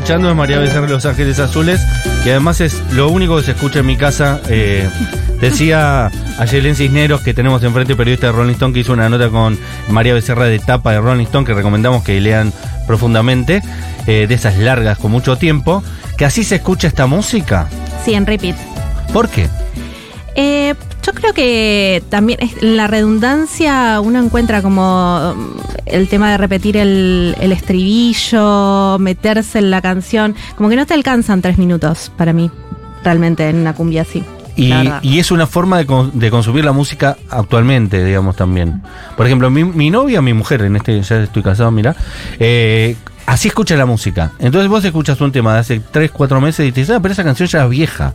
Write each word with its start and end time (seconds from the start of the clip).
escuchando 0.00 0.30
es 0.30 0.34
María 0.34 0.58
Becerra 0.58 0.86
de 0.86 0.94
Los 0.94 1.04
Ángeles 1.04 1.38
Azules, 1.40 1.78
y 2.24 2.30
además 2.30 2.62
es 2.62 2.80
lo 2.92 3.10
único 3.10 3.36
que 3.36 3.42
se 3.42 3.50
escucha 3.50 3.80
en 3.80 3.86
mi 3.86 3.98
casa. 3.98 4.40
Eh, 4.48 4.88
decía 5.42 6.06
a 6.06 6.44
Yelén 6.46 6.74
Cisneros, 6.74 7.20
que 7.20 7.34
tenemos 7.34 7.62
enfrente, 7.62 7.94
periodista 7.94 8.28
de 8.28 8.32
Rolling 8.32 8.54
Stone, 8.54 8.72
que 8.72 8.80
hizo 8.80 8.94
una 8.94 9.10
nota 9.10 9.28
con 9.28 9.58
María 9.90 10.14
Becerra 10.14 10.46
de 10.46 10.58
tapa 10.58 10.92
de 10.92 11.02
Rolling 11.02 11.24
Stone, 11.24 11.44
que 11.44 11.52
recomendamos 11.52 12.02
que 12.02 12.18
lean 12.18 12.50
profundamente, 12.86 13.60
eh, 14.06 14.24
de 14.26 14.34
esas 14.34 14.56
largas 14.56 14.96
con 14.96 15.10
mucho 15.10 15.36
tiempo, 15.36 15.84
que 16.16 16.24
así 16.24 16.44
se 16.44 16.56
escucha 16.56 16.88
esta 16.88 17.06
música. 17.06 17.68
Sí, 18.02 18.14
en 18.14 18.24
repeat. 18.24 18.56
¿Por 19.12 19.28
qué? 19.28 19.50
Eh, 20.34 20.74
yo 21.10 21.14
creo 21.20 21.34
que 21.34 22.04
también 22.08 22.38
la 22.60 22.86
redundancia 22.86 24.00
uno 24.00 24.22
encuentra 24.22 24.62
como 24.62 25.34
mm, 25.34 25.56
el 25.86 26.08
tema 26.08 26.30
de 26.30 26.36
repetir 26.36 26.76
el, 26.76 27.34
el 27.40 27.50
estribillo, 27.50 28.96
meterse 29.00 29.58
en 29.58 29.70
la 29.72 29.82
canción, 29.82 30.36
como 30.56 30.68
que 30.68 30.76
no 30.76 30.86
te 30.86 30.94
alcanzan 30.94 31.42
tres 31.42 31.58
minutos 31.58 32.12
para 32.16 32.32
mí, 32.32 32.48
realmente, 33.02 33.48
en 33.48 33.56
una 33.56 33.74
cumbia 33.74 34.02
así. 34.02 34.22
Y, 34.54 35.18
es 35.18 35.30
una 35.30 35.46
forma 35.46 35.78
de, 35.82 36.10
de 36.12 36.30
consumir 36.30 36.64
la 36.64 36.72
música 36.72 37.16
actualmente, 37.30 38.04
digamos, 38.04 38.36
también. 38.36 38.82
Por 39.16 39.26
ejemplo, 39.26 39.50
mi, 39.50 39.64
mi 39.64 39.90
novia, 39.90 40.20
mi 40.22 40.34
mujer, 40.34 40.62
en 40.62 40.76
este, 40.76 41.00
ya 41.02 41.22
estoy 41.22 41.42
casado, 41.42 41.70
mira, 41.70 41.96
eh, 42.38 42.94
así 43.26 43.48
escucha 43.48 43.74
la 43.76 43.86
música. 43.86 44.32
Entonces 44.38 44.68
vos 44.68 44.84
escuchas 44.84 45.20
un 45.22 45.32
tema 45.32 45.54
de 45.54 45.60
hace 45.60 45.80
3, 45.80 46.10
4 46.12 46.40
meses 46.40 46.68
y 46.68 46.72
te 46.72 46.80
dices, 46.80 46.94
ah, 46.94 47.00
pero 47.00 47.12
esa 47.12 47.24
canción 47.24 47.48
ya 47.48 47.64
es 47.64 47.70
vieja. 47.70 48.14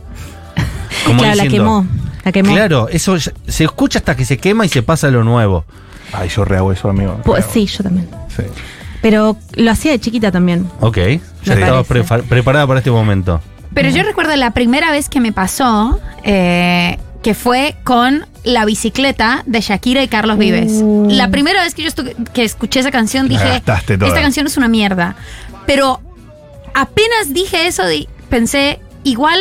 Como 1.06 1.18
claro, 1.18 1.36
la 1.36 1.48
quemó, 1.48 1.86
la 2.26 2.32
quemó. 2.32 2.52
Claro, 2.52 2.88
eso 2.90 3.16
se 3.18 3.64
escucha 3.64 4.00
hasta 4.00 4.14
que 4.16 4.24
se 4.24 4.36
quema 4.36 4.66
y 4.66 4.68
se 4.68 4.82
pasa 4.82 5.08
lo 5.10 5.24
nuevo. 5.24 5.64
Ay, 6.12 6.28
yo 6.28 6.44
rehago 6.44 6.72
eso, 6.72 6.88
amigo. 6.90 7.20
Pues 7.24 7.44
Rehago. 7.44 7.52
sí, 7.54 7.66
yo 7.66 7.82
también. 7.84 8.08
Sí. 8.36 8.42
Pero 9.02 9.36
lo 9.54 9.70
hacía 9.70 9.92
de 9.92 10.00
chiquita 10.00 10.30
también. 10.32 10.68
Ok, 10.80 10.96
ya 11.44 11.54
Me 11.54 11.60
estaba 11.62 11.84
preparada 11.84 12.66
para 12.66 12.78
este 12.80 12.90
momento. 12.90 13.40
Pero 13.74 13.90
yo 13.90 14.02
recuerdo 14.02 14.34
la 14.36 14.52
primera 14.52 14.90
vez 14.90 15.08
que 15.08 15.20
me 15.20 15.32
pasó, 15.32 16.00
eh, 16.24 16.98
que 17.22 17.34
fue 17.34 17.76
con 17.84 18.26
la 18.42 18.64
bicicleta 18.64 19.42
de 19.46 19.60
Shakira 19.60 20.02
y 20.02 20.08
Carlos 20.08 20.38
Vives. 20.38 20.72
Uh. 20.82 21.08
La 21.10 21.28
primera 21.30 21.62
vez 21.62 21.74
que 21.74 21.82
yo 21.82 21.90
que 22.32 22.44
escuché 22.44 22.80
esa 22.80 22.90
canción 22.90 23.28
La 23.28 23.38
dije, 23.38 23.56
esta 23.56 24.20
canción 24.20 24.46
es 24.46 24.56
una 24.56 24.68
mierda. 24.68 25.14
Pero 25.66 26.00
apenas 26.74 27.32
dije 27.32 27.66
eso, 27.66 27.86
di- 27.86 28.08
pensé, 28.28 28.80
igual 29.04 29.38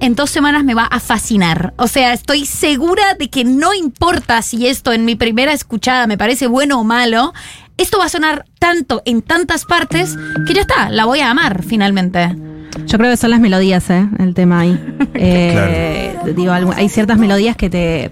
en 0.00 0.14
dos 0.14 0.30
semanas 0.30 0.64
me 0.64 0.74
va 0.74 0.84
a 0.84 1.00
fascinar. 1.00 1.74
O 1.78 1.88
sea, 1.88 2.12
estoy 2.12 2.46
segura 2.46 3.14
de 3.18 3.28
que 3.30 3.44
no 3.44 3.74
importa 3.74 4.42
si 4.42 4.66
esto 4.66 4.92
en 4.92 5.04
mi 5.04 5.14
primera 5.16 5.52
escuchada 5.52 6.06
me 6.06 6.18
parece 6.18 6.46
bueno 6.46 6.80
o 6.80 6.84
malo, 6.84 7.32
esto 7.76 7.98
va 7.98 8.06
a 8.06 8.08
sonar 8.08 8.44
tanto 8.58 9.02
en 9.04 9.22
tantas 9.22 9.64
partes 9.64 10.16
que 10.46 10.54
ya 10.54 10.62
está, 10.62 10.88
la 10.90 11.04
voy 11.04 11.20
a 11.20 11.30
amar 11.30 11.62
finalmente. 11.62 12.34
Yo 12.86 12.98
creo 12.98 13.10
que 13.10 13.16
son 13.16 13.30
las 13.30 13.40
melodías, 13.40 13.88
¿eh? 13.90 14.06
El 14.18 14.34
tema 14.34 14.60
ahí. 14.60 14.78
Eh, 15.14 16.14
Digo, 16.36 16.52
algu- 16.52 16.74
hay 16.76 16.88
ciertas 16.88 17.18
melodías 17.18 17.56
que 17.56 17.70
te 17.70 18.10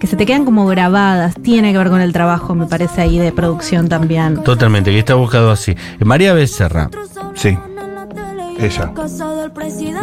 que 0.00 0.06
se 0.06 0.16
te 0.16 0.24
quedan 0.26 0.44
como 0.44 0.66
grabadas. 0.66 1.34
Tiene 1.42 1.72
que 1.72 1.78
ver 1.78 1.88
con 1.88 2.00
el 2.00 2.12
trabajo, 2.12 2.54
me 2.54 2.66
parece, 2.66 3.00
ahí 3.02 3.18
de 3.18 3.32
producción 3.32 3.88
también. 3.88 4.42
Totalmente, 4.42 4.90
que 4.90 4.98
está 4.98 5.14
buscado 5.14 5.50
así. 5.50 5.74
María 6.00 6.32
Becerra, 6.34 6.90
Sí. 7.34 7.56
Ella. 8.58 8.92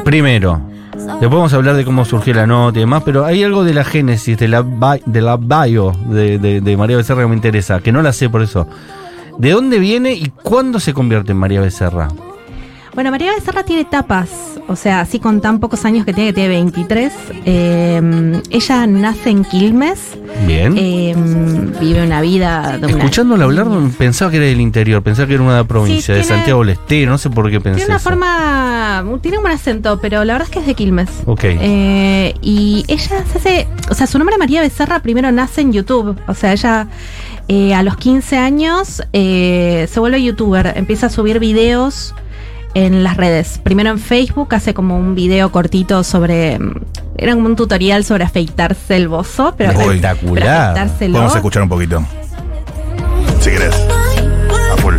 primero. 0.04 0.62
Después 0.94 1.32
vamos 1.32 1.54
a 1.54 1.56
hablar 1.56 1.76
de 1.76 1.86
cómo 1.86 2.06
surgió 2.06 2.34
la 2.36 2.46
nota 2.46 2.78
y 2.78 2.82
demás, 2.82 3.02
pero 3.04 3.26
hay 3.26 3.44
algo 3.44 3.64
de 3.64 3.74
la 3.74 3.84
génesis, 3.84 4.38
de 4.38 4.48
la, 4.48 4.62
de 5.06 5.22
la 5.22 5.38
bio 5.38 5.92
de- 6.10 6.38
de 6.62 6.78
María 6.78 6.98
Becerra 6.98 7.24
que 7.24 7.28
me 7.28 7.36
interesa, 7.36 7.80
que 7.82 7.92
no 7.92 8.02
la 8.04 8.14
sé 8.14 8.30
por 8.30 8.42
eso. 8.44 8.68
¿De 9.40 9.50
dónde 9.52 9.80
viene 9.80 10.14
y 10.14 10.32
cuándo 10.44 10.80
se 10.80 10.94
convierte 10.94 11.32
en 11.32 11.40
María 11.40 11.62
Becerra? 11.62 12.10
Bueno, 12.94 13.10
María 13.10 13.32
Becerra 13.34 13.64
tiene 13.64 13.86
tapas, 13.86 14.30
o 14.68 14.76
sea, 14.76 15.02
así 15.02 15.18
con 15.20 15.42
tan 15.42 15.60
pocos 15.60 15.84
años 15.84 16.06
que 16.06 16.14
tiene, 16.14 16.30
que 16.30 16.34
tiene 16.34 16.50
23. 16.50 17.12
Eh, 17.44 18.42
ella 18.52 18.86
nace 18.86 19.32
en 19.32 19.44
Quilmes, 19.46 20.16
Bien. 20.46 20.76
eh, 20.78 21.16
vive 21.82 22.04
una 22.06 22.22
vida 22.22 22.78
de 22.78 22.86
una... 22.86 22.98
Escuchándolo 22.98 23.46
hablar, 23.46 23.66
pensaba 23.98 24.30
que 24.30 24.38
era 24.38 24.46
del 24.46 24.62
interior, 24.62 25.02
pensaba 25.02 25.28
que 25.28 25.34
era 25.34 25.42
una 25.44 25.64
provincia, 25.64 26.14
de 26.14 26.22
tiene- 26.22 26.36
Santiago 26.36 26.60
del 26.60 26.70
Estero, 26.70 27.10
no 27.10 27.18
sé 27.18 27.32
por 27.32 27.50
qué 27.50 27.60
pensé 27.60 27.78
Tiene 27.78 27.88
una 27.90 27.98
eso. 27.98 28.10
forma, 28.10 29.04
tiene 29.24 29.38
un 29.38 29.44
buen 29.44 29.56
acento, 29.56 30.00
pero 30.00 30.24
la 30.24 30.34
verdad 30.34 30.48
es 30.48 30.54
que 30.54 30.60
es 30.60 30.68
de 30.68 30.76
Quilmes. 30.76 31.10
Ok. 31.26 31.44
Eh, 31.46 32.36
y 32.44 32.86
ella 32.88 33.24
se 33.26 33.38
hace, 33.40 33.68
o 33.90 33.96
sea, 33.96 34.06
su 34.06 34.20
nombre 34.20 34.38
María 34.38 34.62
Becerra 34.62 35.00
primero 35.00 35.32
nace 35.32 35.62
en 35.62 35.74
YouTube, 35.74 36.16
o 36.28 36.34
sea, 36.36 36.54
ella 36.54 36.88
eh, 37.48 37.74
a 37.74 37.82
los 37.82 37.98
15 37.98 38.38
años 38.38 39.02
eh, 39.14 39.88
se 39.92 40.00
vuelve 40.00 40.22
youtuber, 40.24 40.74
empieza 40.76 41.08
a 41.08 41.10
subir 41.10 41.40
videos 41.40 42.14
en 42.74 43.04
las 43.04 43.18
redes. 43.18 43.60
Primero 43.64 43.90
en 43.90 44.00
Facebook 44.00 44.54
hace 44.56 44.74
como 44.74 44.98
un 44.98 45.16
video 45.16 45.52
cortito 45.52 46.04
sobre, 46.04 46.60
mm, 46.60 46.74
era 47.18 47.34
como 47.34 47.48
un 47.48 47.56
tutorial 47.56 48.04
sobre 48.04 48.24
afeitarse 48.24 48.96
el 48.96 49.08
bozo, 49.08 49.54
pero, 49.58 49.72
Espectacular. 49.72 50.90
Vamos 51.10 51.34
a 51.34 51.38
escuchar 51.38 51.64
un 51.64 51.70
poquito. 51.70 52.04
Si 53.40 53.50
querés. 53.52 53.76
A 54.72 54.78
full. 54.78 54.96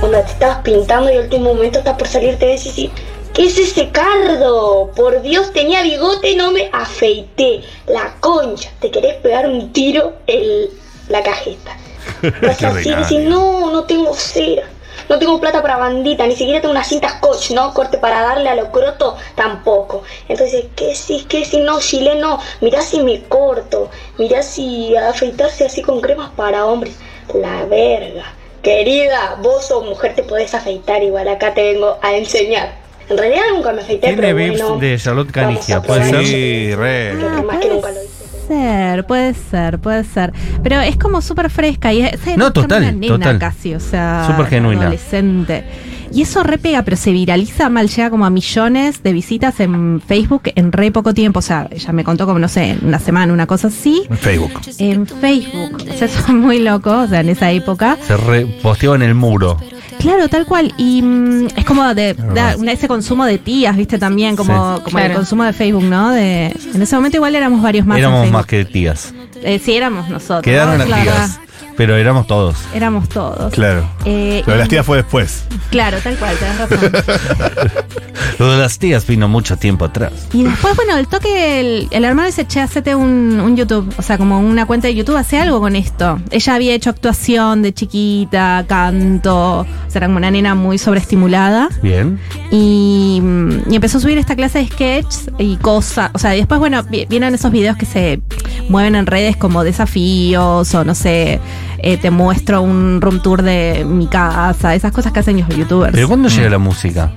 Cuando 0.00 0.18
te 0.22 0.32
estabas 0.32 0.58
pintando 0.58 1.10
y 1.12 1.16
al 1.16 1.24
último 1.24 1.54
momento 1.54 1.78
estás 1.78 1.96
por 1.96 2.08
salir, 2.08 2.36
te 2.38 2.46
ves 2.46 2.64
y 2.66 2.68
decís, 2.70 2.90
¿qué 3.34 3.44
es 3.46 3.58
ese 3.58 3.90
cardo? 3.90 4.90
Por 4.96 5.20
Dios, 5.22 5.52
tenía 5.52 5.82
bigote 5.82 6.30
y 6.30 6.36
no 6.36 6.50
me 6.52 6.70
afeité. 6.72 7.60
La 7.86 8.14
concha, 8.20 8.70
te 8.80 8.90
querés 8.90 9.16
pegar 9.16 9.46
un 9.46 9.72
tiro 9.72 10.14
en 10.26 10.68
la 11.08 11.22
cajeta. 11.22 11.76
Vas 12.42 12.56
Qué 12.56 12.66
así 12.66 12.88
y 12.88 12.94
decís, 12.94 13.12
ordinario. 13.12 13.30
no, 13.30 13.70
no 13.72 13.84
tengo 13.84 14.14
cera. 14.14 14.62
No 15.10 15.18
tengo 15.18 15.40
plata 15.40 15.60
para 15.60 15.76
bandita, 15.76 16.24
ni 16.24 16.36
siquiera 16.36 16.60
tengo 16.60 16.70
unas 16.70 16.86
cintas 16.86 17.14
scotch, 17.14 17.50
¿no? 17.50 17.74
Corte 17.74 17.98
para 17.98 18.22
darle 18.22 18.48
a 18.48 18.54
lo 18.54 18.70
croto, 18.70 19.16
tampoco. 19.34 20.04
Entonces, 20.28 20.66
¿qué 20.76 20.94
si, 20.94 21.24
qué 21.24 21.44
si 21.44 21.58
no, 21.58 21.80
chileno? 21.80 22.38
Mirá 22.60 22.80
si 22.80 23.00
me 23.00 23.24
corto, 23.24 23.90
mirá 24.18 24.44
si 24.44 24.94
afeitarse 24.96 25.66
así 25.66 25.82
con 25.82 26.00
cremas 26.00 26.30
para 26.36 26.64
hombres. 26.64 26.94
La 27.34 27.64
verga. 27.64 28.32
Querida, 28.62 29.36
vos 29.42 29.66
sos 29.66 29.84
mujer, 29.84 30.14
te 30.14 30.22
podés 30.22 30.54
afeitar 30.54 31.02
igual, 31.02 31.26
acá 31.26 31.54
te 31.54 31.72
vengo 31.72 31.98
a 32.02 32.14
enseñar. 32.14 32.76
En 33.08 33.18
realidad 33.18 33.42
nunca 33.50 33.72
me 33.72 33.82
afeité, 33.82 34.06
Tiene 34.06 34.22
pero 34.22 34.34
bueno, 34.34 34.76
de 34.76 34.96
Charlotte 34.96 35.32
Canigia, 35.32 35.78
a 35.78 35.82
¿puede 35.82 36.04
ser? 36.08 36.24
Sí, 36.24 36.72
re. 36.76 37.14
Más 37.14 37.58
que 37.58 37.68
nunca 37.68 37.90
lo 37.90 38.00
hice. 38.00 38.19
Ser, 38.54 39.06
puede 39.06 39.34
ser, 39.34 39.78
puede 39.78 40.02
ser. 40.04 40.32
Pero 40.62 40.80
es 40.80 40.96
como 40.96 41.20
súper 41.22 41.50
fresca 41.50 41.92
y 41.92 42.02
es, 42.02 42.18
No, 42.36 42.52
total, 42.52 42.82
una 42.82 42.92
nena 42.92 43.14
total. 43.14 43.38
casi, 43.38 43.74
o 43.74 43.80
sea, 43.80 44.24
Súper 44.26 44.46
genuina. 44.46 44.82
adolescente. 44.82 45.64
Y 46.12 46.22
eso 46.22 46.42
re 46.42 46.58
pega, 46.58 46.82
pero 46.82 46.96
se 46.96 47.12
viraliza 47.12 47.68
mal, 47.68 47.88
llega 47.88 48.10
como 48.10 48.26
a 48.26 48.30
millones 48.30 49.04
de 49.04 49.12
visitas 49.12 49.60
en 49.60 50.00
Facebook 50.04 50.42
en 50.56 50.72
re 50.72 50.90
poco 50.90 51.14
tiempo. 51.14 51.38
O 51.38 51.42
sea, 51.42 51.68
ella 51.70 51.92
me 51.92 52.02
contó 52.02 52.26
como, 52.26 52.40
no 52.40 52.48
sé, 52.48 52.76
una 52.82 52.98
semana, 52.98 53.32
una 53.32 53.46
cosa 53.46 53.68
así. 53.68 54.02
En 54.10 54.18
Facebook. 54.18 54.50
En 54.78 55.06
Facebook. 55.06 55.76
O 55.88 55.92
sea, 55.96 56.06
eso 56.08 56.18
es 56.18 56.28
muy 56.30 56.58
loco, 56.58 56.90
o 57.02 57.06
sea, 57.06 57.20
en 57.20 57.28
esa 57.28 57.52
época. 57.52 57.96
Se 58.04 58.16
re- 58.16 58.46
posteó 58.60 58.96
en 58.96 59.02
el 59.02 59.14
muro. 59.14 59.56
Claro, 60.00 60.28
tal 60.28 60.46
cual. 60.46 60.72
Y 60.76 61.02
mm, 61.02 61.46
es 61.56 61.64
como 61.64 61.94
de, 61.94 62.16
una- 62.58 62.72
ese 62.72 62.88
consumo 62.88 63.24
de 63.24 63.38
tías, 63.38 63.76
viste, 63.76 63.98
también, 63.98 64.34
como, 64.36 64.76
Sí. 64.78 64.82
como 64.84 64.98
el 64.98 65.04
Claro. 65.04 65.14
consumo 65.14 65.44
de 65.44 65.52
Facebook, 65.52 65.84
¿no? 65.84 66.10
De, 66.10 66.46
en 66.74 66.82
ese 66.82 66.96
momento 66.96 67.16
igual 67.18 67.34
éramos 67.34 67.62
varios 67.62 67.86
más. 67.86 67.96
en 67.98 68.02
Éramos 68.04 68.20
Facebook. 68.22 68.36
más 68.38 68.46
que 68.46 68.64
tías. 68.64 69.14
Eh, 69.42 69.58
sí, 69.58 69.74
éramos 69.74 70.08
nosotros. 70.08 70.42
Quedaron 70.42 70.78
las 70.78 70.86
Claro. 70.86 71.02
tías. 71.02 71.40
Pero 71.80 71.96
éramos 71.96 72.26
todos. 72.26 72.56
Éramos 72.74 73.08
todos. 73.08 73.50
Claro. 73.54 73.88
Eh, 74.04 74.42
Lo 74.44 74.52
de 74.52 74.58
las 74.58 74.68
tías 74.68 74.84
fue 74.84 74.98
después. 74.98 75.44
Claro, 75.70 75.96
tal 76.04 76.14
cual, 76.18 76.36
tenés 76.36 76.58
razón. 76.58 76.92
Lo 78.38 78.52
de 78.52 78.58
las 78.58 78.78
tías 78.78 79.06
vino 79.06 79.28
mucho 79.28 79.56
tiempo 79.56 79.86
atrás. 79.86 80.12
y 80.34 80.42
después, 80.42 80.76
bueno, 80.76 80.96
el 80.98 81.08
toque, 81.08 81.60
el, 81.60 81.88
el 81.90 82.04
hermano 82.04 82.26
dice, 82.26 82.46
che, 82.46 82.60
hacete 82.60 82.94
un, 82.94 83.40
un 83.40 83.56
YouTube, 83.56 83.92
o 83.96 84.02
sea, 84.02 84.18
como 84.18 84.38
una 84.40 84.66
cuenta 84.66 84.88
de 84.88 84.94
YouTube, 84.94 85.16
hace 85.16 85.38
algo 85.38 85.58
con 85.60 85.74
esto. 85.74 86.20
Ella 86.30 86.54
había 86.54 86.74
hecho 86.74 86.90
actuación 86.90 87.62
de 87.62 87.72
chiquita, 87.72 88.64
canto, 88.68 89.60
o 89.60 89.66
sea, 89.88 90.00
era 90.00 90.06
como 90.06 90.18
una 90.18 90.30
nena 90.30 90.54
muy 90.54 90.76
sobreestimulada. 90.76 91.68
Bien. 91.82 92.18
Y, 92.50 93.20
mm, 93.22 93.70
y 93.72 93.74
empezó 93.76 93.98
a 93.98 94.00
subir 94.02 94.18
esta 94.18 94.36
clase 94.36 94.58
de 94.58 94.66
sketches 94.66 95.30
y 95.38 95.56
cosas. 95.56 96.10
O 96.12 96.18
sea, 96.18 96.34
y 96.34 96.38
después, 96.40 96.58
bueno, 96.60 96.82
vi- 96.84 97.06
vienen 97.06 97.34
esos 97.34 97.50
videos 97.50 97.76
que 97.76 97.86
se 97.86 98.20
mueven 98.68 98.94
en 98.96 99.06
redes 99.06 99.36
como 99.36 99.64
desafíos 99.64 100.74
o 100.74 100.84
no 100.84 100.94
sé, 100.94 101.40
eh, 101.82 101.96
te 101.96 102.10
muestro 102.10 102.62
un 102.62 103.00
room 103.00 103.20
tour 103.22 103.42
de 103.42 103.84
mi 103.88 104.06
casa, 104.06 104.74
esas 104.74 104.92
cosas 104.92 105.12
que 105.12 105.20
hacen 105.20 105.38
los 105.40 105.48
youtubers. 105.56 105.92
Pero 105.92 106.08
¿cuándo 106.08 106.28
llega 106.28 106.48
la 106.50 106.58
música? 106.58 107.10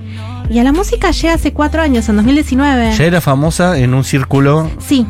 Y 0.50 0.58
a 0.58 0.64
la 0.64 0.72
música 0.72 1.10
llega 1.10 1.34
hace 1.34 1.52
cuatro 1.52 1.80
años, 1.82 2.08
en 2.08 2.16
2019. 2.16 2.92
Ya 2.96 3.04
era 3.04 3.20
famosa 3.20 3.78
en 3.78 3.94
un 3.94 4.04
círculo 4.04 4.70
Sí, 4.78 5.06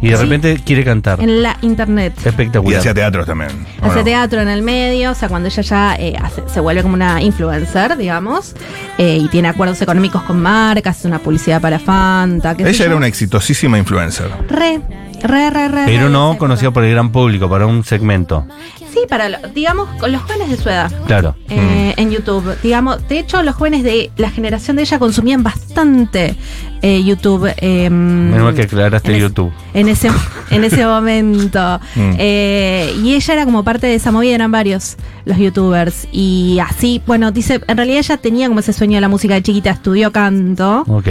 y 0.00 0.08
de 0.10 0.16
Sí. 0.16 0.22
repente 0.22 0.60
quiere 0.64 0.84
cantar. 0.84 1.20
en 1.20 1.42
la 1.42 1.56
internet. 1.62 2.14
Y 2.24 2.28
Espectacular. 2.28 2.78
hacía 2.78 2.94
teatro 2.94 3.24
también. 3.24 3.50
¿o 3.82 3.86
Hace 3.86 3.98
no? 3.98 4.04
teatro 4.04 4.40
en 4.40 4.48
el 4.48 4.62
medio, 4.62 5.10
o 5.10 5.14
sea, 5.16 5.28
cuando 5.28 5.48
ella 5.48 5.62
ya 5.62 5.96
eh, 5.98 6.14
hace- 6.22 6.44
se 6.46 6.60
vuelve 6.60 6.82
como 6.82 6.94
una 6.94 7.20
influencer, 7.20 7.96
digamos, 7.96 8.54
eh, 8.98 9.18
y 9.20 9.26
tiene 9.28 9.48
acuerdos 9.48 9.82
económicos 9.82 10.22
con 10.22 10.40
marcas, 10.40 10.96
hace 10.98 11.08
una 11.08 11.18
publicidad 11.18 11.60
para 11.60 11.80
Fanta. 11.80 12.54
qué 12.56 12.62
sé 12.62 12.70
Ella 12.70 12.78
yo. 12.78 12.84
era 12.84 12.96
una 12.96 13.08
exitosísima 13.08 13.78
influencer. 13.78 14.30
Re. 14.48 14.80
Re, 15.22 15.50
re, 15.50 15.68
re. 15.68 15.82
Pero 15.86 16.08
no 16.08 16.36
conocido 16.38 16.72
por 16.72 16.84
el 16.84 16.92
gran 16.92 17.10
público, 17.10 17.48
para 17.48 17.66
un 17.66 17.84
segmento. 17.84 18.46
Sí, 18.92 19.00
para, 19.08 19.28
lo- 19.28 19.38
digamos, 19.54 19.88
con 20.00 20.10
los 20.12 20.22
jóvenes 20.22 20.48
de 20.50 20.56
su 20.56 20.68
edad. 20.68 20.90
Claro. 21.06 21.34
eh, 21.50 21.92
en 21.96 22.10
YouTube. 22.10 22.56
Digamos, 22.62 23.06
de 23.08 23.18
hecho, 23.18 23.42
los 23.42 23.54
jóvenes 23.54 23.82
de 23.82 24.10
la 24.16 24.30
generación 24.30 24.76
de 24.76 24.82
ella 24.82 24.98
consumían 24.98 25.42
bastante 25.42 26.36
eh, 26.82 27.02
YouTube. 27.04 27.52
eh, 27.58 27.90
Menos 27.90 28.44
mal 28.44 28.54
que 28.54 28.62
aclaraste 28.62 29.12
en 29.14 29.20
YouTube. 29.20 29.52
En 29.74 29.88
ese, 29.88 30.08
en 30.50 30.64
ese 30.64 30.86
momento. 30.86 31.80
Mm. 31.96 32.12
Eh, 32.18 32.94
y 33.02 33.14
ella 33.14 33.34
era 33.34 33.44
como 33.44 33.62
parte 33.64 33.86
de 33.86 33.94
esa 33.96 34.10
movida, 34.12 34.34
eran 34.36 34.50
varios 34.52 34.96
los 35.26 35.36
youtubers. 35.36 36.08
Y 36.12 36.58
así, 36.60 37.02
bueno, 37.06 37.30
dice, 37.30 37.60
en 37.66 37.76
realidad 37.76 37.98
ella 37.98 38.16
tenía 38.16 38.48
como 38.48 38.60
ese 38.60 38.72
sueño 38.72 38.94
de 38.94 39.00
la 39.02 39.08
música 39.08 39.34
de 39.34 39.42
chiquita, 39.42 39.70
estudió 39.70 40.12
canto. 40.12 40.84
Ok. 40.88 41.08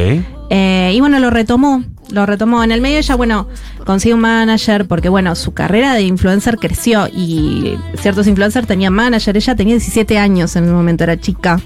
Y 0.50 1.00
bueno, 1.02 1.20
lo 1.20 1.30
retomó. 1.30 1.84
Lo 2.12 2.26
retomó. 2.26 2.64
En 2.64 2.72
el 2.72 2.82
medio 2.82 2.98
ella, 3.00 3.16
bueno, 3.16 3.48
consigue 3.86 4.14
un 4.14 4.22
manager 4.22 4.88
porque, 4.88 5.10
bueno, 5.10 5.36
su 5.36 5.54
carrera 5.54 5.94
de 5.94 6.04
influencer 6.04 6.58
creció 6.58 7.08
y 7.08 7.78
ciertos 8.00 8.28
influencers 8.28 8.68
tenían 8.68 8.94
manager. 8.94 9.36
Ella 9.36 9.56
tenía 9.56 9.74
17 9.76 10.18
años 10.18 10.56
en 10.56 10.66
el 10.66 10.72
momento, 10.72 11.04
era 11.04 11.20
chica. 11.20 11.60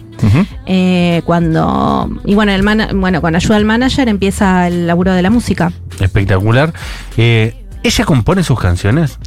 Eh, 0.65 1.21
cuando. 1.25 2.09
Y 2.25 2.35
bueno, 2.35 2.51
el 2.51 2.63
bueno, 2.95 3.21
con 3.21 3.35
ayuda 3.35 3.55
del 3.55 3.65
manager 3.65 4.07
empieza 4.07 4.67
el 4.67 4.87
laburo 4.87 5.13
de 5.13 5.21
la 5.21 5.29
música. 5.29 5.71
Espectacular. 5.99 6.73
Eh, 7.17 7.65
¿Ella 7.83 8.05
compone 8.05 8.43
sus 8.43 8.59
canciones? 8.59 9.17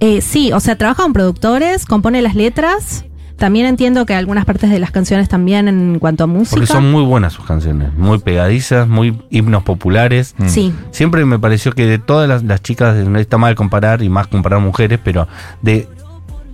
Eh, 0.00 0.20
sí, 0.20 0.52
o 0.52 0.60
sea, 0.60 0.76
trabaja 0.76 1.02
con 1.02 1.12
productores, 1.12 1.84
compone 1.84 2.22
las 2.22 2.34
letras. 2.34 3.04
También 3.38 3.66
entiendo 3.66 4.04
que 4.04 4.14
algunas 4.14 4.44
partes 4.44 4.68
de 4.68 4.78
las 4.80 4.90
canciones 4.90 5.28
también 5.28 5.68
en 5.68 5.98
cuanto 6.00 6.24
a 6.24 6.26
música. 6.26 6.50
Porque 6.50 6.66
son 6.66 6.90
muy 6.90 7.04
buenas 7.04 7.32
sus 7.32 7.44
canciones, 7.46 7.94
muy 7.94 8.18
pegadizas, 8.18 8.88
muy 8.88 9.16
himnos 9.30 9.62
populares. 9.62 10.34
Mm. 10.38 10.48
Sí. 10.48 10.74
Siempre 10.90 11.24
me 11.24 11.38
pareció 11.38 11.72
que 11.72 11.86
de 11.86 11.98
todas 11.98 12.28
las, 12.28 12.42
las 12.42 12.60
chicas, 12.62 12.96
no 12.96 13.18
está 13.18 13.38
mal 13.38 13.54
comparar 13.54 14.02
y 14.02 14.08
más 14.08 14.26
comparar 14.26 14.60
mujeres, 14.60 14.98
pero 15.02 15.28
de 15.62 15.88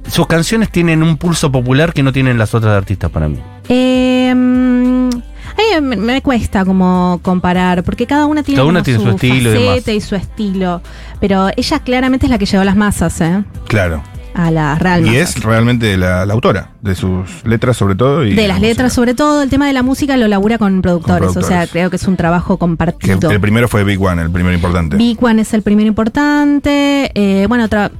sus 0.07 0.27
canciones 0.27 0.71
tienen 0.71 1.03
un 1.03 1.17
pulso 1.17 1.51
popular 1.51 1.95
que 1.95 2.03
no 2.03 2.13
tienen 2.13 2.37
las 2.37 2.55
otras 2.55 2.77
artistas 2.77 3.11
para 3.11 3.29
mí. 3.29 3.39
Eh, 3.71 4.29
a 4.31 4.35
mí 4.35 5.87
me, 5.87 5.97
me 5.97 6.23
cuesta 6.23 6.65
como 6.65 7.19
comparar, 7.23 7.83
porque 7.83 8.07
cada 8.07 8.27
una 8.27 8.43
tiene, 8.43 8.57
Cada 8.59 8.69
una 8.69 8.81
como 8.81 8.85
tiene 8.85 9.01
su 9.03 9.09
estilo 9.09 9.51
y 9.51 9.53
demás. 9.55 9.69
faceta 9.69 9.93
y 9.93 10.01
su 10.01 10.15
estilo. 10.17 10.83
Pero 11.21 11.49
ella 11.57 11.79
claramente 11.79 12.27
es 12.27 12.31
la 12.31 12.39
que 12.39 12.47
llevó 12.47 12.61
a 12.63 12.65
las 12.67 12.77
masas, 12.77 13.21
¿eh? 13.21 13.43
Claro. 13.69 14.03
A 14.35 14.51
las 14.51 14.79
real 14.81 15.07
Y 15.07 15.17
es 15.17 15.41
realmente 15.45 15.97
la, 15.97 16.27
la 16.27 16.35
autora 16.35 16.71
de 16.83 16.95
sus 16.97 17.45
letras, 17.45 17.77
sobre 17.77 17.95
todo. 17.95 18.25
Y 18.25 18.35
de 18.35 18.49
las 18.49 18.61
la 18.61 18.67
letras, 18.69 18.87
música. 18.87 18.95
sobre 18.95 19.15
todo 19.15 19.43
el 19.43 19.49
tema 19.51 19.67
de 19.69 19.73
la 19.73 19.83
música 19.85 20.17
lo 20.17 20.27
labura 20.27 20.59
con 20.59 20.83
productores, 20.83 21.33
Con 21.35 21.45
o 21.45 21.47
sea, 21.47 21.67
creo 21.69 21.89
que 21.89 21.97
es 21.97 22.07
un 22.09 22.17
trabajo 22.17 22.57
Que 22.57 22.59
compartido. 22.59 23.31
el 23.31 23.41
primero 23.41 23.69
fue 23.69 23.85
Big 23.85 24.03
One, 24.03 24.21
el 24.23 24.31
primero 24.31 24.55
importante. 24.55 24.97
Big 24.97 25.23
One 25.23 25.41
es 25.43 25.55
el 25.55 25.63
primero 25.63 25.87
importante. 25.89 27.13
eh, 27.15 27.47
bueno, 27.47 27.69
tra- 27.69 27.93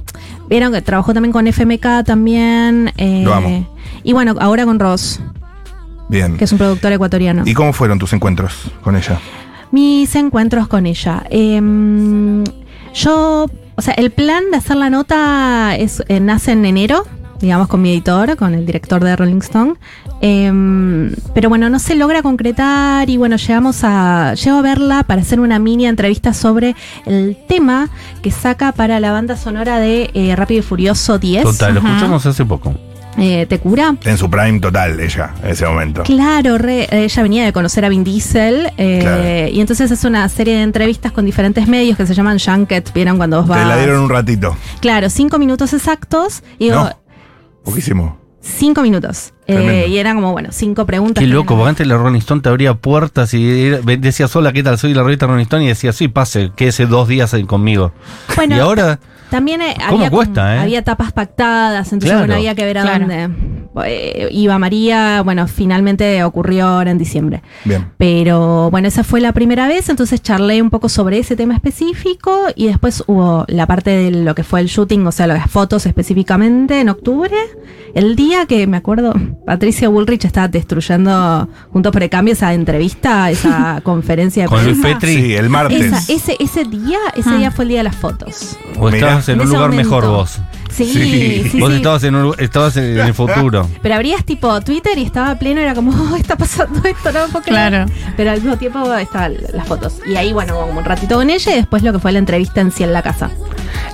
vieron 0.49 0.73
que 0.73 0.81
trabajó 0.81 1.13
también 1.13 1.31
con 1.31 1.47
FMK 1.47 2.03
también. 2.05 2.91
eh, 2.97 3.21
Lo 3.23 3.33
amo. 3.33 3.73
Y 4.03 4.11
bueno, 4.13 4.35
ahora 4.39 4.65
con 4.65 4.77
Ross, 4.79 5.21
Bien. 6.09 6.37
que 6.37 6.43
es 6.43 6.51
un 6.51 6.57
productor 6.57 6.91
ecuatoriano. 6.91 7.43
¿Y 7.45 7.53
cómo 7.53 7.71
fueron 7.73 7.97
tus 7.97 8.11
encuentros 8.13 8.71
con 8.83 8.95
ella? 8.97 9.19
Mis 9.71 10.13
encuentros 10.15 10.67
con 10.67 10.85
ella. 10.85 11.23
Em, 11.29 12.43
yo, 12.93 13.47
o 13.75 13.81
sea, 13.81 13.93
el 13.95 14.11
plan 14.11 14.43
de 14.51 14.57
hacer 14.57 14.77
la 14.77 14.89
nota 14.89 15.75
es, 15.75 16.03
eh, 16.07 16.19
nace 16.19 16.51
en 16.53 16.65
enero, 16.65 17.05
digamos, 17.39 17.67
con 17.67 17.81
mi 17.81 17.91
editor, 17.91 18.35
con 18.37 18.53
el 18.53 18.65
director 18.65 19.03
de 19.03 19.15
Rolling 19.15 19.39
Stone. 19.39 19.75
Em, 20.21 21.13
pero 21.33 21.49
bueno, 21.49 21.69
no 21.69 21.77
se 21.79 21.95
logra 21.95 22.21
concretar 22.21 23.09
y 23.09 23.17
bueno, 23.17 23.35
llegamos 23.35 23.81
a, 23.83 24.33
llego 24.35 24.57
a 24.57 24.61
verla 24.61 25.03
para 25.03 25.21
hacer 25.21 25.39
una 25.39 25.59
mini 25.59 25.85
entrevista 25.85 26.33
sobre 26.33 26.75
el 27.05 27.37
tema 27.47 27.89
que 28.21 28.31
saca 28.31 28.71
para 28.71 28.99
la 28.99 29.11
banda 29.11 29.35
sonora 29.35 29.77
de 29.79 30.09
eh, 30.13 30.35
Rápido 30.35 30.59
y 30.59 30.63
Furioso 30.63 31.19
10. 31.19 31.43
Total, 31.43 31.73
lo 31.73 31.79
Ajá. 31.81 31.89
escuchamos 31.89 32.25
hace 32.25 32.45
poco. 32.45 32.73
Eh, 33.17 33.45
¿Te 33.47 33.59
cura? 33.59 33.95
En 34.03 34.17
su 34.17 34.29
prime 34.29 34.59
total, 34.59 34.99
ella, 34.99 35.33
en 35.43 35.49
ese 35.51 35.65
momento. 35.65 36.03
Claro, 36.03 36.57
re- 36.57 36.87
ella 36.91 37.23
venía 37.23 37.45
de 37.45 37.53
conocer 37.53 37.85
a 37.85 37.89
Vin 37.89 38.03
Diesel 38.03 38.71
eh, 38.77 38.99
Claro. 39.01 39.47
y 39.55 39.61
entonces 39.61 39.89
hace 39.91 40.07
una 40.07 40.27
serie 40.27 40.55
de 40.57 40.63
entrevistas 40.63 41.13
con 41.13 41.25
diferentes 41.25 41.67
medios 41.67 41.95
que 41.97 42.05
se 42.05 42.13
llaman 42.13 42.39
Junket, 42.39 42.91
vieron 42.93 43.15
cuando 43.17 43.37
vos 43.37 43.47
vas. 43.47 43.61
Te 43.61 43.65
la 43.67 43.77
dieron 43.77 44.01
un 44.01 44.09
ratito. 44.09 44.57
Claro, 44.81 45.09
cinco 45.09 45.39
minutos 45.39 45.71
exactos 45.73 46.43
y 46.59 46.65
digo, 46.65 46.75
No. 46.83 46.89
Poquísimo. 47.63 48.17
cinco 48.41 48.81
minutos. 48.81 49.31
Eh, 49.47 49.87
y 49.89 49.97
eran 49.97 50.15
como, 50.17 50.33
bueno, 50.33 50.49
cinco 50.51 50.85
preguntas. 50.85 51.23
Qué 51.23 51.27
loco, 51.27 51.55
porque 51.55 51.69
antes 51.69 51.87
la 51.87 51.97
Rolling 51.97 52.19
Stone 52.19 52.41
te 52.41 52.49
abría 52.49 52.73
puertas 52.73 53.33
y 53.33 53.43
decías, 53.69 54.35
hola, 54.35 54.51
¿qué 54.53 54.61
tal? 54.61 54.77
Soy 54.77 54.93
la 54.93 55.03
revista 55.03 55.25
Rolling 55.25 55.43
Stone 55.43 55.63
y 55.63 55.67
decía, 55.67 55.93
sí, 55.93 56.07
pase, 56.09 56.51
quédese 56.55 56.85
dos 56.85 57.07
días 57.07 57.33
ahí 57.33 57.43
conmigo. 57.45 57.91
Bueno, 58.35 58.55
y 58.55 58.59
ahora, 58.59 58.99
También 59.35 59.61
eh, 59.61 59.75
¿Cómo 59.89 59.97
había, 59.97 60.09
cuesta, 60.09 60.55
eh? 60.55 60.59
había 60.59 60.81
tapas 60.81 61.11
pactadas, 61.11 61.91
entonces 61.91 62.09
Claro. 62.11 62.19
bueno, 62.21 62.35
había 62.35 62.55
que 62.55 62.63
ver 62.63 62.77
a 62.77 62.81
Claro. 62.83 62.99
dónde 63.05 63.54
eh, 63.85 64.27
iba 64.31 64.57
María. 64.59 65.21
Bueno, 65.23 65.47
finalmente 65.47 66.23
ocurrió 66.23 66.67
ahora 66.67 66.91
en 66.91 66.97
diciembre. 66.97 67.41
Bien. 67.65 67.87
Pero 67.97 68.69
bueno, 68.71 68.87
esa 68.87 69.03
fue 69.03 69.19
la 69.21 69.33
primera 69.33 69.67
vez, 69.67 69.89
entonces 69.89 70.21
charlé 70.21 70.61
un 70.61 70.69
poco 70.69 70.89
sobre 70.89 71.19
ese 71.19 71.35
tema 71.35 71.53
específico 71.55 72.45
y 72.55 72.67
después 72.67 73.03
hubo 73.07 73.45
la 73.47 73.65
parte 73.67 73.89
de 73.91 74.11
lo 74.11 74.35
que 74.35 74.43
fue 74.43 74.59
el 74.61 74.67
shooting, 74.67 75.05
o 75.07 75.11
sea, 75.11 75.27
las 75.27 75.49
fotos 75.49 75.85
específicamente 75.85 76.79
en 76.79 76.89
octubre, 76.89 77.35
el 77.93 78.15
día 78.15 78.45
que 78.45 78.67
me 78.67 78.77
acuerdo, 78.77 79.13
Patricia 79.45 79.89
Bullrich 79.89 80.25
estaba 80.25 80.47
destruyendo 80.47 81.47
juntos 81.71 81.91
por 81.91 82.03
el 82.03 82.09
cambio 82.09 82.33
esa 82.33 82.53
entrevista, 82.53 83.29
esa 83.31 83.81
conferencia 83.83 84.43
de 84.43 84.49
con 84.49 84.63
Luis. 84.63 84.77
Petri, 84.81 85.15
Sí, 85.15 85.33
el 85.35 85.49
martes. 85.49 85.81
Esa- 85.81 86.13
ese, 86.13 86.35
ese 86.39 86.63
día, 86.65 86.99
ese 87.15 87.29
Ah. 87.29 87.37
día 87.37 87.51
fue 87.51 87.63
el 87.65 87.69
día 87.69 87.77
de 87.79 87.83
las 87.85 87.95
fotos. 87.95 88.57
o 88.77 88.89
estabas 88.89 89.27
en 89.29 89.35
En 89.35 89.41
un 89.41 89.47
lugar 89.53 89.69
momento. 89.71 89.89
mejor 89.89 90.07
vos. 90.07 90.39
Sí, 90.69 90.85
Sí. 90.85 91.49
sí, 91.51 91.59
vos 91.59 91.69
sí. 91.71 91.77
estabas, 91.77 92.03
en, 92.03 92.15
un- 92.15 92.35
estabas 92.37 92.75
en 92.77 92.99
el 92.99 93.13
futuro. 93.13 93.64
Pero 93.81 93.95
abrías 93.95 94.23
tipo 94.25 94.59
Twitter 94.61 94.97
y 94.97 95.03
estaba 95.03 95.35
pleno, 95.35 95.61
era 95.61 95.73
como, 95.75 95.91
oh, 96.11 96.15
está 96.15 96.35
pasando 96.35 96.81
esto, 96.87 97.11
no 97.11 97.27
puedo 97.27 97.41
creer". 97.43 97.69
Claro. 97.69 97.85
Pero 98.17 98.31
al 98.31 98.41
mismo 98.41 98.57
tiempo 98.57 98.93
estaban 98.95 99.35
las 99.53 99.67
fotos. 99.67 99.99
Y 100.07 100.15
ahí, 100.15 100.33
bueno, 100.33 100.55
como 100.55 100.79
un 100.79 100.85
ratito 100.85 101.15
con 101.15 101.29
ella 101.29 101.51
y 101.51 101.55
después 101.55 101.83
lo 101.83 101.93
que 101.93 101.99
fue 101.99 102.11
la 102.11 102.19
entrevista 102.19 102.61
en 102.61 102.71
sí 102.71 102.83
en 102.83 102.93
la 102.93 103.01
casa. 103.01 103.29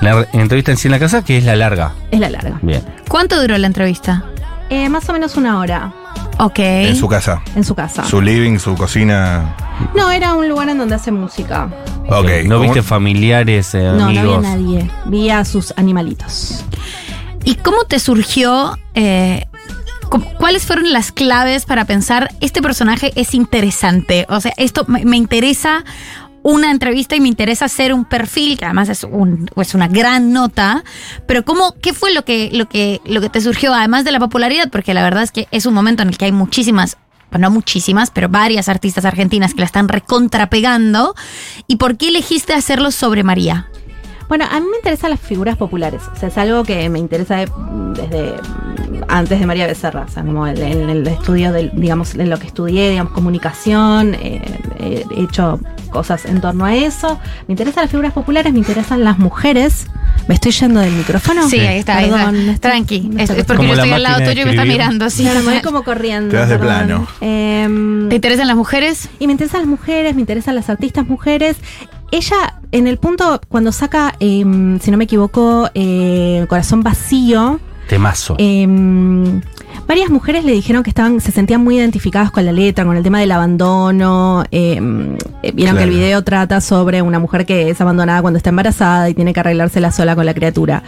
La 0.01 0.13
re- 0.13 0.27
entrevista 0.33 0.71
en 0.71 0.77
sí 0.77 0.87
en 0.87 0.91
la 0.93 0.99
casa, 0.99 1.23
que 1.23 1.37
es 1.37 1.43
la 1.45 1.55
larga. 1.55 1.93
Es 2.11 2.19
la 2.19 2.29
larga. 2.29 2.57
Bien. 2.61 2.81
¿Cuánto 3.07 3.39
duró 3.41 3.57
la 3.57 3.67
entrevista? 3.67 4.23
Eh, 4.69 4.87
más 4.89 5.07
o 5.09 5.13
menos 5.13 5.35
una 5.35 5.59
hora 5.59 5.93
Ok. 6.39 6.59
En 6.59 6.95
su 6.95 7.07
casa. 7.07 7.41
en 7.55 7.63
su 7.63 7.75
casa. 7.75 8.03
Su 8.05 8.19
living, 8.21 8.57
su 8.57 8.73
cocina. 8.75 9.55
No, 9.95 10.09
era 10.09 10.33
un 10.33 10.47
lugar 10.49 10.69
en 10.69 10.77
donde 10.79 10.95
hace 10.95 11.11
música. 11.11 11.67
Ok. 12.07 12.29
¿No 12.45 12.55
¿cómo- 12.55 12.61
viste 12.61 12.81
familiares, 12.81 13.75
eh, 13.75 13.83
No, 13.83 13.93
no 13.97 14.05
había 14.05 14.21
amigos? 14.21 14.41
nadie. 14.43 14.89
Vi 15.05 15.29
a 15.29 15.45
sus 15.45 15.71
animalitos. 15.77 16.63
¿Y 17.43 17.55
cómo 17.55 17.83
te 17.83 17.99
surgió? 17.99 18.77
eh, 18.95 19.45
¿Cuáles 20.11 20.65
fueron 20.65 20.91
las 20.91 21.13
claves 21.13 21.65
para 21.65 21.85
pensar 21.85 22.35
este 22.41 22.61
personaje 22.61 23.13
es 23.15 23.33
interesante? 23.33 24.25
O 24.27 24.41
sea, 24.41 24.51
esto 24.57 24.85
me, 24.87 25.15
interesa 25.15 25.85
una 26.43 26.69
entrevista 26.69 27.15
y 27.15 27.21
me 27.21 27.29
interesa 27.29 27.65
hacer 27.65 27.93
un 27.93 28.03
perfil, 28.03 28.57
que 28.57 28.65
además 28.65 28.89
es, 28.89 29.05
un, 29.05 29.49
es 29.55 29.73
una 29.73 29.87
gran 29.87 30.33
nota, 30.33 30.83
pero 31.27 31.45
¿cómo, 31.45 31.75
¿qué 31.81 31.93
fue 31.93 32.13
lo 32.13 32.25
que, 32.25 32.49
lo, 32.51 32.67
que, 32.67 32.99
lo 33.05 33.21
que 33.21 33.29
te 33.29 33.39
surgió, 33.39 33.73
además 33.73 34.03
de 34.03 34.11
la 34.11 34.19
popularidad? 34.19 34.69
Porque 34.69 34.93
la 34.93 35.03
verdad 35.03 35.23
es 35.23 35.31
que 35.31 35.47
es 35.51 35.65
un 35.65 35.73
momento 35.73 36.03
en 36.03 36.09
el 36.09 36.17
que 36.17 36.25
hay 36.25 36.33
muchísimas, 36.33 36.97
bueno, 37.29 37.47
no 37.47 37.53
muchísimas, 37.53 38.11
pero 38.11 38.27
varias 38.27 38.67
artistas 38.67 39.05
argentinas 39.05 39.53
que 39.53 39.61
la 39.61 39.65
están 39.65 39.87
recontrapegando. 39.87 41.15
¿Y 41.67 41.77
por 41.77 41.95
qué 41.95 42.09
elegiste 42.09 42.53
hacerlo 42.53 42.91
sobre 42.91 43.23
María? 43.23 43.70
Bueno, 44.31 44.45
a 44.49 44.61
mí 44.61 44.65
me 44.71 44.77
interesan 44.77 45.09
las 45.09 45.19
figuras 45.19 45.57
populares. 45.57 46.03
O 46.15 46.17
sea, 46.17 46.29
es 46.29 46.37
algo 46.37 46.63
que 46.63 46.87
me 46.87 46.99
interesa 46.99 47.35
de- 47.35 47.51
desde 47.95 48.35
antes 49.09 49.37
de 49.41 49.45
María 49.45 49.67
Becerra. 49.67 50.05
O 50.07 50.09
sea, 50.09 50.23
como 50.23 50.47
el- 50.47 50.61
en 50.61 50.89
el 50.89 51.05
estudio, 51.05 51.51
del, 51.51 51.69
digamos, 51.75 52.15
en 52.15 52.29
lo 52.29 52.39
que 52.39 52.47
estudié, 52.47 52.91
digamos, 52.91 53.11
comunicación. 53.11 54.13
eh, 54.15 54.41
eh, 54.79 55.03
he 55.17 55.23
hecho 55.23 55.59
cosas 55.91 56.23
en 56.23 56.39
torno 56.39 56.63
a 56.63 56.73
eso. 56.73 57.19
Me 57.49 57.51
interesan 57.55 57.83
las 57.83 57.91
figuras 57.91 58.13
populares, 58.13 58.53
me 58.53 58.59
interesan 58.59 59.03
las 59.03 59.19
mujeres. 59.19 59.87
¿Me 60.29 60.35
estoy 60.35 60.53
yendo 60.53 60.79
del 60.79 60.93
micrófono? 60.93 61.49
Sí, 61.49 61.59
ahí 61.59 61.79
está, 61.79 61.97
ahí 61.97 62.05
está. 62.05 62.17
Perdón, 62.19 62.35
estoy- 62.37 62.59
Tranqui. 62.71 63.09
Es, 63.15 63.21
estoy 63.23 63.39
es 63.41 63.45
porque 63.45 63.67
yo 63.67 63.73
estoy 63.73 63.91
al 63.91 64.03
lado 64.03 64.23
tuyo 64.23 64.43
y 64.43 64.45
me 64.45 64.51
está 64.51 64.63
mirando. 64.63 65.09
Sí. 65.09 65.23
Claro, 65.23 65.41
me 65.41 65.51
voy 65.51 65.61
como 65.61 65.83
corriendo. 65.83 66.29
Te 66.29 66.37
das 66.37 66.47
de 66.47 66.57
perdón. 66.57 66.73
plano. 66.87 67.07
Em, 67.19 68.07
¿Te 68.07 68.15
interesan 68.15 68.47
las 68.47 68.55
mujeres? 68.55 69.09
y 69.19 69.27
me 69.27 69.33
interesan 69.33 69.59
las 69.63 69.67
mujeres, 69.69 70.15
me 70.15 70.21
interesan 70.21 70.55
las 70.55 70.69
artistas 70.69 71.05
mujeres. 71.05 71.57
Ella, 72.11 72.60
en 72.71 72.87
el 72.87 72.97
punto, 72.97 73.41
cuando 73.49 73.71
saca, 73.71 74.15
em, 74.19 74.79
si 74.79 74.91
no 74.91 74.97
me 74.97 75.03
equivoco, 75.05 75.69
eh, 75.73 76.45
Corazón 76.49 76.81
Vacío, 76.83 77.59
Temazo. 77.87 78.35
em, 78.37 79.41
varias 79.87 80.09
mujeres 80.09 80.45
le 80.45 80.51
dijeron 80.53 80.83
que 80.83 80.89
estaban, 80.89 81.19
se 81.21 81.31
sentían 81.31 81.63
muy 81.63 81.77
identificadas 81.77 82.31
con 82.31 82.45
la 82.45 82.51
letra, 82.51 82.85
con 82.85 82.95
el 82.95 83.03
tema 83.03 83.19
del 83.19 83.31
abandono. 83.31 84.43
eh, 84.51 84.79
eh, 85.43 85.51
Vieron 85.53 85.77
que 85.77 85.83
el 85.83 85.89
video 85.89 86.23
trata 86.23 86.61
sobre 86.61 87.01
una 87.01 87.19
mujer 87.19 87.45
que 87.45 87.69
es 87.69 87.81
abandonada 87.81 88.21
cuando 88.21 88.37
está 88.37 88.49
embarazada 88.49 89.09
y 89.09 89.13
tiene 89.13 89.33
que 89.33 89.39
arreglársela 89.41 89.91
sola 89.91 90.15
con 90.15 90.25
la 90.25 90.33
criatura. 90.33 90.83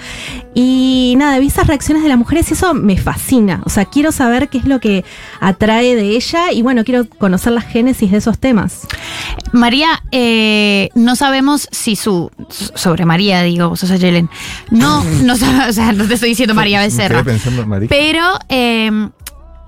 Y 0.54 1.16
nada, 1.18 1.40
vi 1.40 1.48
esas 1.48 1.68
reacciones 1.68 2.04
de 2.04 2.10
las 2.10 2.18
mujeres 2.18 2.50
y 2.52 2.54
eso 2.54 2.74
me 2.74 2.98
fascina. 2.98 3.62
O 3.66 3.70
sea, 3.70 3.86
quiero 3.86 4.12
saber 4.12 4.50
qué 4.50 4.60
es 4.60 4.66
lo 4.66 4.80
que 4.80 5.04
atrae 5.40 5.96
de 5.96 6.10
ella 6.16 6.52
y 6.52 6.62
bueno, 6.62 6.84
quiero 6.84 7.06
conocer 7.10 7.54
la 7.54 7.62
génesis 7.62 8.12
de 8.12 8.18
esos 8.18 8.40
temas. 8.40 8.82
María, 9.52 10.02
eh, 10.12 10.90
no 10.96 11.16
sabemos 11.16 11.68
si 11.72 11.96
su. 11.96 12.32
Sobre 12.50 13.06
María, 13.06 13.42
digo, 13.44 13.70
vos 13.70 13.80
sos 13.80 14.00
Yelen. 14.00 14.30
No, 14.72 15.04
no, 15.24 15.34
o 15.34 15.74
sea, 15.74 15.92
no 15.92 16.06
te 16.08 16.14
estoy 16.16 16.30
diciendo 16.30 16.54
María 16.54 16.80
Me 16.80 16.86
Becerra. 16.86 17.24
quedé 17.24 17.34
pensando, 17.34 17.66
Mari. 17.66 17.88
Pero 17.88 18.24
eh, 18.50 18.83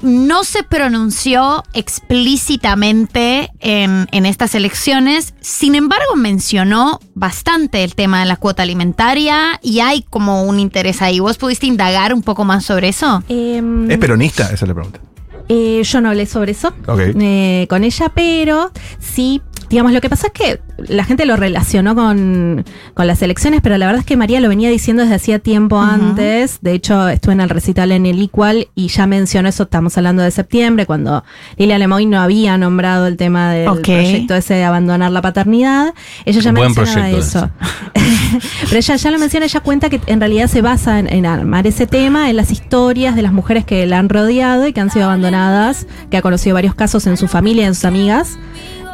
no 0.01 0.43
se 0.43 0.63
pronunció 0.63 1.63
explícitamente 1.74 3.50
en, 3.60 4.07
en 4.12 4.25
estas 4.25 4.55
elecciones. 4.55 5.34
Sin 5.41 5.75
embargo, 5.75 6.15
mencionó 6.15 7.00
bastante 7.13 7.84
el 7.84 7.95
tema 7.95 8.19
de 8.19 8.25
la 8.25 8.38
cuota 8.38 8.63
alimentaria 8.63 9.60
y 9.62 9.79
hay 9.79 10.03
como 10.03 10.43
un 10.43 10.60
interés 10.60 11.01
ahí. 11.01 11.19
¿Vos 11.19 11.38
pudiste 11.38 11.65
indagar 11.65 12.13
un 12.13 12.22
poco 12.22 12.45
más 12.45 12.65
sobre 12.65 12.89
eso? 12.89 13.24
Em, 13.29 13.89
¿Es 13.89 13.98
peronista? 13.98 14.45
Esa 14.45 14.65
es 14.65 14.67
la 14.67 14.74
pregunta. 14.74 15.00
Eh, 15.48 15.84
yo 15.84 16.01
no 16.01 16.10
hablé 16.10 16.25
sobre 16.25 16.53
eso 16.53 16.74
eh, 16.98 17.67
con 17.69 17.84
ella, 17.84 18.12
pero 18.15 18.72
sí, 19.00 19.41
digamos, 19.69 19.91
lo 19.91 20.01
que 20.01 20.10
pasa 20.10 20.27
es 20.27 20.34
que 20.34 20.60
la 20.77 21.03
gente 21.03 21.25
lo 21.25 21.36
relacionó 21.36 21.95
con, 21.95 22.65
con 22.93 23.07
las 23.07 23.22
elecciones, 23.22 23.62
pero 23.62 23.77
la 23.77 23.86
verdad 23.86 24.01
es 24.01 24.05
que 24.05 24.17
María 24.17 24.39
lo 24.39 24.50
venía 24.50 24.69
diciendo 24.69 25.03
desde 25.03 25.15
hacía 25.15 25.39
tiempo 25.39 25.79
antes. 25.79 26.60
De 26.62 26.74
hecho, 26.74 27.07
estuve 27.07 27.34
en 27.34 27.41
el 27.41 27.50
recital 27.50 27.91
en 27.91 28.05
el 28.05 28.22
Equal 28.22 28.67
y 28.75 28.88
ya 28.88 29.07
mencionó 29.07 29.50
eso, 29.50 29.63
estamos 29.63 29.98
hablando 29.98 30.24
de 30.24 30.31
septiembre, 30.31 30.86
cuando 30.86 31.24
Lilia 31.57 31.77
Lemoy 31.77 32.05
no 32.05 32.19
había 32.19 32.57
nombrado 32.57 33.07
el 33.07 33.17
tema 33.17 33.51
del 33.51 33.72
proyecto 33.81 34.36
ese 34.36 34.55
de 34.55 34.63
abandonar 34.63 35.12
la 35.12 35.22
paternidad. 35.22 35.93
Ella 36.25 36.41
ya 36.41 36.51
Buen 36.51 36.74
mencionaba 36.74 37.10
eso. 37.10 37.50
Pero 38.63 38.77
ella 38.77 38.95
ya 38.95 39.12
lo 39.12 39.19
menciona, 39.19 39.45
ella 39.45 39.60
cuenta 39.62 39.89
que 39.89 40.00
en 40.05 40.19
realidad 40.19 40.48
se 40.48 40.62
basa 40.62 41.00
en, 41.00 41.12
en 41.12 41.25
armar 41.25 41.67
ese 41.67 41.88
tema, 41.88 42.29
en 42.29 42.36
las 42.36 42.51
historias 42.51 43.15
de 43.15 43.22
las 43.22 43.34
mujeres 43.34 43.65
que 43.65 43.86
la 43.86 44.00
han 44.00 44.10
rodeado 44.10 44.67
y 44.67 44.74
que 44.74 44.81
han 44.81 44.91
sido 44.91 45.05
abandonadas, 45.05 45.88
que 46.10 46.17
ha 46.17 46.22
conocido 46.22 46.53
varios 46.53 46.75
casos 46.75 47.07
en 47.07 47.17
su 47.17 47.27
familia, 47.27 47.65
en 47.65 47.75
sus 47.75 47.86
amigas, 47.86 48.38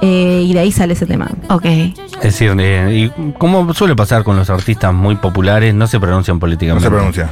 eh, 0.01 0.43
y 0.45 0.53
de 0.53 0.59
ahí 0.59 0.71
sale 0.71 0.93
ese 0.93 1.05
tema. 1.05 1.29
Ok. 1.49 1.65
Es 1.65 2.21
decir, 2.21 2.53
eh, 2.59 3.11
y 3.15 3.31
como 3.33 3.73
suele 3.73 3.95
pasar 3.95 4.23
con 4.23 4.35
los 4.35 4.49
artistas 4.49 4.93
muy 4.93 5.15
populares, 5.15 5.73
no 5.73 5.87
se 5.87 5.99
pronuncian 5.99 6.35
No 6.37 6.39
políticamente. 6.39 6.85
se 6.87 6.91
pronuncia. 6.91 7.29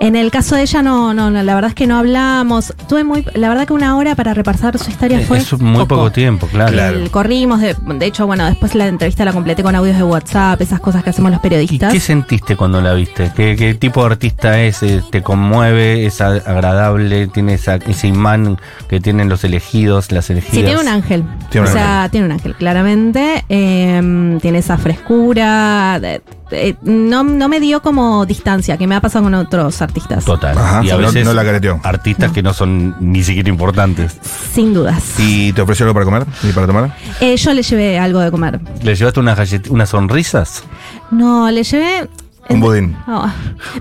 En 0.00 0.16
el 0.16 0.30
caso 0.30 0.56
de 0.56 0.62
ella 0.62 0.82
no, 0.82 1.14
no, 1.14 1.30
no, 1.30 1.42
la 1.42 1.54
verdad 1.54 1.70
es 1.70 1.74
que 1.74 1.86
no 1.86 1.96
hablamos. 1.98 2.74
Tuve 2.88 3.04
muy, 3.04 3.24
la 3.34 3.48
verdad 3.48 3.66
que 3.66 3.72
una 3.72 3.96
hora 3.96 4.14
para 4.14 4.34
repasar 4.34 4.78
su 4.78 4.90
historia 4.90 5.20
Eh, 5.20 5.24
fue 5.24 5.38
Es 5.38 5.52
muy 5.60 5.84
poco, 5.86 6.10
tiempo, 6.12 6.46
claro. 6.46 6.72
Claro. 6.72 6.98
El- 6.98 7.10
corrimos, 7.10 7.60
de, 7.60 7.74
de 7.74 8.06
hecho, 8.06 8.26
bueno, 8.26 8.44
después 8.46 8.74
la 8.74 8.86
entrevista 8.86 9.24
la 9.24 9.32
completé 9.32 9.62
con 9.62 9.74
audios 9.74 9.96
de 9.96 10.02
WhatsApp, 10.04 10.60
esas 10.60 10.80
cosas 10.80 11.02
que 11.04 11.10
hacemos 11.10 11.30
los 11.30 11.40
¿Y 11.40 11.42
periodistas. 11.42 11.92
qué 11.92 12.00
sentiste 12.00 12.56
cuando 12.56 12.80
la 12.80 12.94
viste? 12.94 13.32
¿Qué, 13.34 13.56
qué 13.56 13.74
tipo 13.74 14.00
de 14.00 14.06
artista 14.06 14.60
es? 14.60 14.82
Eh, 14.82 15.02
¿Te 15.10 15.22
conmueve? 15.22 16.06
¿Es 16.06 16.20
agradable? 16.20 17.26
¿Tiene 17.28 17.54
esa- 17.54 17.76
ese 17.76 18.08
imán 18.08 18.58
que 18.88 19.00
tienen 19.00 19.28
los 19.28 19.44
elegidos, 19.44 20.12
las 20.12 20.30
elegidas? 20.30 20.54
Sí, 20.56 20.62
tiene 20.62 20.80
un 20.80 20.88
ángel. 20.88 21.24
Tiene 21.50 21.66
un 21.66 21.70
o 21.72 21.74
sea, 21.76 21.96
ángel. 22.04 22.10
Tiene 22.12 22.26
un 22.26 22.32
ángel, 22.32 22.54
claramente. 22.54 23.44
Eh, 23.48 24.38
tiene 24.40 24.58
esa 24.58 24.78
frescura. 24.78 25.98
de- 26.00 26.22
de- 26.50 26.76
no, 26.82 27.24
no 27.24 27.48
me 27.48 27.58
dio 27.58 27.80
como 27.82 28.24
distancia, 28.26 28.76
que 28.76 28.86
me 28.86 28.94
ha 28.94 29.00
pasado 29.00 29.24
con 29.24 29.34
otros 29.34 29.80
artistas. 29.82 30.24
Total. 30.24 30.56
Ajá, 30.56 30.84
y 30.84 30.90
a 30.90 30.96
no- 30.96 30.98
veces 31.06 31.24
no 31.24 31.32
la 31.32 31.44
careteó. 31.44 31.80
artistas 31.82 32.30
que 32.30 32.42
no 32.42 32.52
son 32.52 32.94
ni 33.00 33.24
siquiera 33.24 33.48
importantes. 33.48 34.16
Sin 34.54 34.74
dudas. 34.74 35.02
¿Y 35.18 35.52
te 35.54 35.62
ofreció 35.62 35.84
algo 35.86 35.94
para 35.94 36.04
comer 36.04 36.26
y 36.42 36.52
para 36.52 36.66
tomar? 36.66 36.96
Eh, 37.20 37.36
yo 37.36 37.54
le 37.54 37.62
llevé 37.62 37.98
algo 37.98 38.20
de 38.20 38.30
comer. 38.30 38.60
¿Le 38.82 38.94
llevaste 38.94 39.18
unas, 39.20 39.38
gallet- 39.38 39.68
unas 39.70 39.88
sonrisas? 39.88 40.62
No, 41.10 41.50
le 41.50 41.62
llevé. 41.64 42.08
Un 42.50 42.60
budín. 42.60 42.96
Oh, 43.08 43.26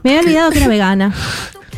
me 0.03 0.11
había 0.11 0.21
olvidado 0.21 0.51
que 0.51 0.57
era 0.59 0.67
vegana. 0.69 1.13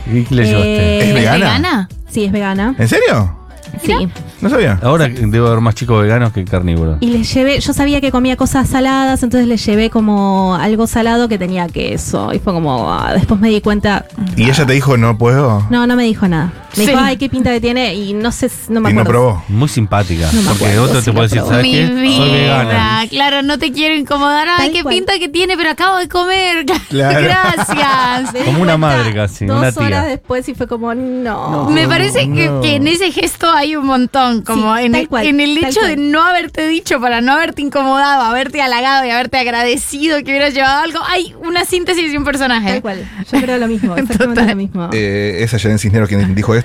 ¿Y 0.05 0.24
qué 0.25 0.36
le 0.36 0.43
Eh, 0.43 0.45
llevaste? 0.45 1.00
¿Es 1.00 1.05
¿Es 1.07 1.13
vegana? 1.15 1.38
vegana? 1.38 1.89
Sí, 2.10 2.25
es 2.25 2.31
vegana. 2.31 2.75
¿En 2.77 2.88
serio? 2.88 3.36
Sí. 3.83 4.07
No 4.43 4.50
sabía. 4.50 4.77
Ahora 4.83 5.07
debo 5.07 5.47
haber 5.47 5.62
más 5.62 5.73
chicos 5.73 6.01
veganos 6.01 6.33
que 6.33 6.43
carnívoros. 6.43 6.97
Y 7.00 7.12
le 7.12 7.23
llevé, 7.23 7.59
yo 7.59 7.73
sabía 7.73 8.01
que 8.01 8.12
comía 8.12 8.35
cosas 8.35 8.69
saladas, 8.69 9.23
entonces 9.23 9.47
le 9.47 9.57
llevé 9.57 9.89
como 9.89 10.55
algo 10.55 10.85
salado 10.85 11.27
que 11.29 11.38
tenía 11.38 11.67
queso. 11.67 12.33
Y 12.33 12.39
fue 12.39 12.53
como, 12.53 12.91
ah, 12.93 13.13
después 13.13 13.39
me 13.39 13.50
di 13.50 13.62
cuenta, 13.62 14.05
¿Y 14.35 14.50
ella 14.50 14.65
te 14.65 14.73
dijo 14.73 14.97
no 14.97 15.17
puedo? 15.17 15.65
no, 15.69 15.88
no 15.88 15.95
me 15.95 16.03
dijo 16.03 16.27
nada. 16.27 16.51
Me 16.75 16.86
Sí. 16.86 16.89
dijo, 16.92 17.00
ay, 17.03 17.18
qué 17.18 17.30
pinta 17.30 17.51
que 17.51 17.62
tiene, 17.62 17.94
y 17.94 18.13
no 18.13 18.32
sé, 18.32 18.50
no 18.70 18.82
me 18.82 18.89
y 18.89 18.94
no 18.94 19.01
acuerdo. 19.01 19.22
probó. 19.22 19.44
Muy 19.50 19.70
simpática. 19.70 20.27
No 20.34 20.42
porque 20.50 20.65
acuerdo 20.65 20.84
otro 20.86 21.00
si 21.01 21.06
te 21.06 21.12
puede 21.13 21.27
decir. 21.27 21.42
¿sabes 21.44 21.62
Mi 21.63 21.72
qué? 21.72 21.88
Soy 21.88 22.32
vegana. 22.32 23.00
vida. 23.01 23.10
Claro, 23.10 23.42
no 23.44 23.60
te 23.60 23.72
quiero 23.72 23.96
incomodar. 23.96 24.48
Ay, 24.58 24.72
qué 24.72 24.82
cual. 24.84 24.96
pinta 24.96 25.20
que 25.20 25.30
tiene, 25.30 25.56
pero 25.56 25.70
acabo 25.70 25.98
de 25.98 26.08
comer. 26.08 26.65
Claro. 26.89 27.22
Gracias. 27.24 28.44
Como 28.46 28.62
una 28.62 28.77
madre 28.77 29.13
casi, 29.13 29.46
dos 29.46 29.58
una 29.60 29.72
tía. 29.72 29.84
horas 29.86 30.06
después 30.08 30.48
y 30.50 30.53
fue 30.56 30.68
como, 30.68 30.94
no. 30.94 31.70
Me 31.70 31.88
parece 31.88 32.32
que, 32.32 32.48
no. 32.48 32.62
que 32.62 32.75
en 32.75 32.88
ese 32.88 33.12
gesto 33.12 33.50
hay 33.51 33.75
un 33.75 33.86
montón, 33.86 34.42
como 34.44 34.75
Sí, 34.77 34.84
en, 34.86 34.96
el, 34.96 35.08
cual, 35.08 35.25
en 35.25 35.39
el 35.39 35.60
tal 35.60 35.70
hecho 35.70 35.82
de 35.82 35.96
no 35.98 36.22
haberte 36.24 36.68
dicho, 36.68 37.00
para 37.00 37.22
no 37.22 37.34
haberte 37.34 37.62
incomodado, 37.62 38.22
haberte 38.24 38.62
halagado 38.62 39.06
y 39.06 39.10
haberte 39.12 39.38
agradecido 39.38 40.18
que 40.24 40.32
hubieras 40.32 40.53
llevado 40.53 40.82
algo, 40.84 41.00
hay 41.08 41.34
una 41.42 41.65
síntesis 41.65 42.12
de 42.12 42.18
un 42.18 42.24
personaje. 42.25 42.70
Tal 42.74 42.82
cual. 42.82 43.08
Yo 43.32 43.42
creo 43.42 43.58
lo 43.58 43.68
mismo, 43.68 43.96
exactamente 43.98 44.42
Total. 44.42 44.48
lo 44.50 44.56
mismo. 44.56 44.89
Eh, 44.94 45.38
es 45.44 45.51
Cisneros 45.82 46.10
quien 46.10 46.36
dijo 46.36 46.53
esto, 46.56 46.62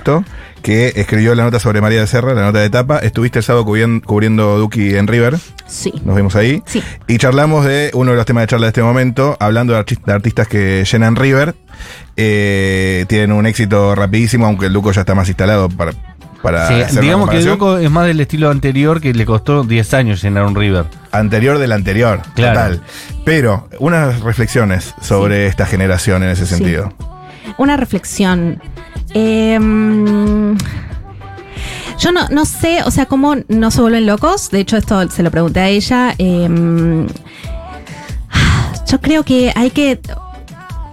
que 0.61 0.93
escribió 0.95 1.35
la 1.35 1.43
nota 1.43 1.59
sobre 1.59 1.81
María 1.81 2.01
de 2.01 2.07
Serra, 2.07 2.33
la 2.33 2.41
nota 2.43 2.59
de 2.59 2.65
etapa. 2.65 2.99
Estuviste 2.99 3.39
el 3.39 3.43
sábado 3.43 3.65
cubrien- 3.65 4.01
cubriendo 4.03 4.57
Duki 4.57 4.95
en 4.95 5.07
River, 5.07 5.37
sí. 5.67 5.93
nos 6.03 6.15
vimos 6.15 6.35
ahí. 6.35 6.61
Sí. 6.65 6.83
Y 7.07 7.17
charlamos 7.17 7.65
de 7.65 7.91
uno 7.93 8.11
de 8.11 8.17
los 8.17 8.25
temas 8.25 8.43
de 8.43 8.47
charla 8.47 8.65
de 8.67 8.69
este 8.69 8.83
momento, 8.83 9.37
hablando 9.39 9.73
de, 9.73 9.79
artis- 9.79 10.03
de 10.03 10.13
artistas 10.13 10.47
que 10.47 10.83
llenan 10.91 11.15
River. 11.15 11.55
Eh, 12.17 13.05
tienen 13.07 13.31
un 13.31 13.45
éxito 13.45 13.95
rapidísimo, 13.95 14.45
aunque 14.45 14.65
el 14.65 14.73
Duco 14.73 14.91
ya 14.91 15.01
está 15.01 15.15
más 15.15 15.27
instalado 15.29 15.69
para, 15.69 15.93
para 16.41 16.67
Sí, 16.67 16.73
hacer 16.81 17.01
digamos 17.01 17.29
que 17.29 17.37
comparación. 17.37 17.53
Duco 17.57 17.77
es 17.77 17.89
más 17.89 18.07
del 18.07 18.19
estilo 18.19 18.49
anterior 18.49 18.99
que 18.99 19.13
le 19.13 19.25
costó 19.25 19.63
10 19.63 19.93
años 19.93 20.21
llenar 20.21 20.43
un 20.45 20.55
River. 20.55 20.85
Anterior 21.11 21.57
del 21.57 21.71
anterior, 21.71 22.21
Claro. 22.35 22.53
total. 22.59 22.81
Pero 23.23 23.69
unas 23.79 24.19
reflexiones 24.21 24.93
sobre 25.01 25.47
esta 25.47 25.65
generación 25.65 26.23
en 26.23 26.29
ese 26.29 26.45
Sí. 26.45 26.55
sentido. 26.55 26.93
Una 27.57 27.77
reflexión. 27.77 28.61
Em, 29.13 30.57
yo 31.99 32.11
no, 32.11 32.29
no 32.29 32.45
sé, 32.45 32.83
o 32.83 32.91
sea, 32.91 33.05
cómo 33.05 33.35
no 33.47 33.71
se 33.71 33.81
vuelven 33.81 34.05
locos. 34.05 34.49
De 34.51 34.59
hecho, 34.59 34.77
esto 34.77 35.09
se 35.09 35.23
lo 35.23 35.31
pregunté 35.31 35.59
a 35.59 35.67
ella. 35.67 36.15
Em, 36.17 37.07
yo 38.89 39.01
creo 39.01 39.23
que 39.23 39.51
hay 39.55 39.71
que. 39.71 39.99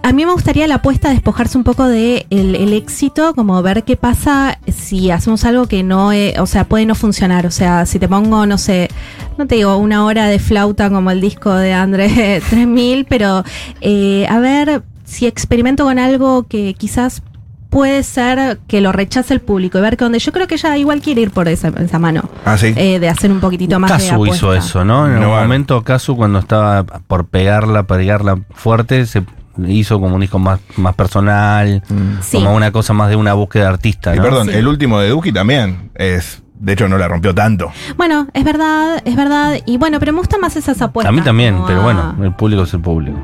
A 0.03 0.13
mí 0.13 0.25
me 0.25 0.33
gustaría 0.33 0.69
la 0.69 0.77
apuesta 0.77 1.11
despojarse 1.11 1.59
un 1.59 1.65
poco 1.65 1.87
de 1.87 2.27
el, 2.31 2.55
el 2.55 2.73
éxito, 2.73 3.35
como 3.35 3.61
ver 3.63 3.83
qué 3.83 3.97
pasa 3.97 4.61
si 4.73 5.11
hacemos 5.11 5.45
algo 5.45 5.67
que 5.67 5.83
no, 5.83 6.13
eh, 6.13 6.35
o 6.39 6.47
sea, 6.47 6.65
puede 6.65 6.87
no 6.87 6.95
funcionar. 6.95 7.45
O 7.47 7.51
sea, 7.51 7.87
si 7.87 7.99
te 7.99 8.07
pongo, 8.07 8.47
no 8.47 8.57
sé, 8.57 8.89
no 9.37 9.47
te 9.49 9.57
digo 9.57 9.77
una 9.77 10.05
hora 10.05 10.27
de 10.27 10.39
flauta 10.39 10.91
como 10.91 11.11
el 11.11 11.21
disco 11.21 11.53
de 11.53 11.73
André 11.73 12.41
3000, 12.49 13.05
pero 13.09 13.43
eh, 13.81 14.27
a 14.29 14.39
ver 14.39 14.83
si 15.05 15.27
experimento 15.27 15.85
con 15.85 15.99
algo 15.99 16.45
que 16.45 16.75
quizás 16.75 17.23
puede 17.71 18.03
ser 18.03 18.59
que 18.69 18.81
lo 18.81 18.93
rechace 18.93 19.35
el 19.35 19.41
público 19.41 19.79
y 19.79 19.81
ver 19.81 19.97
qué 19.97 20.05
onda. 20.05 20.19
Yo 20.19 20.33
creo 20.33 20.47
que 20.47 20.55
ella 20.55 20.77
igual 20.77 21.01
quiere 21.01 21.21
ir 21.23 21.31
por 21.31 21.49
esa, 21.49 21.69
esa 21.69 21.99
mano, 21.99 22.23
Ah, 22.45 22.57
sí. 22.57 22.73
eh, 22.77 22.99
de 22.99 23.09
hacer 23.09 23.31
un 23.31 23.41
poquito 23.41 23.79
más 23.79 23.91
de 23.91 24.09
Casu 24.09 24.27
hizo 24.27 24.55
eso, 24.55 24.85
¿no? 24.85 25.07
En 25.07 25.15
No, 25.15 25.21
un 25.21 25.27
bueno. 25.29 25.43
momento 25.43 25.83
Casu 25.83 26.17
cuando 26.17 26.39
estaba 26.39 26.85
por 26.85 27.27
pegarla, 27.27 27.83
pegarla 27.85 28.39
fuerte, 28.55 29.05
se 29.07 29.23
hizo 29.67 29.99
como 30.01 30.15
un 30.17 30.21
disco 30.21 30.39
más, 30.39 30.61
más 30.77 30.95
personal, 30.95 31.83
Sí. 32.21 32.37
como 32.39 32.55
una 32.55 32.71
cosa 32.73 32.93
más 32.93 33.09
de 33.09 33.17
una 33.17 33.33
búsqueda 33.35 33.69
artista, 33.69 34.15
Y 34.15 34.21
perdón, 34.21 34.49
Sí. 34.49 34.55
el 34.55 34.69
último 34.69 34.99
de 35.01 35.09
Duki 35.11 35.33
también 35.33 35.91
es. 35.95 36.43
De 36.59 36.73
hecho, 36.73 36.89
no 36.89 36.97
la 36.99 37.07
rompió 37.07 37.35
tanto. 37.35 37.71
Bueno, 37.97 38.29
es 38.33 38.43
verdad, 38.45 39.01
es 39.05 39.15
verdad. 39.15 39.59
Y 39.67 39.77
bueno, 39.77 39.99
pero 40.01 40.13
me 40.13 40.19
gustan 40.21 40.41
más 40.41 40.57
esas 40.57 40.81
apuestas. 40.81 41.11
A 41.11 41.13
mí 41.13 41.21
también, 41.23 41.59
pero 41.67 41.81
a- 41.81 41.85
bueno, 41.85 42.17
el 42.23 42.33
público 42.35 42.63
es 42.63 42.73
el 42.75 42.81
público. 42.81 43.19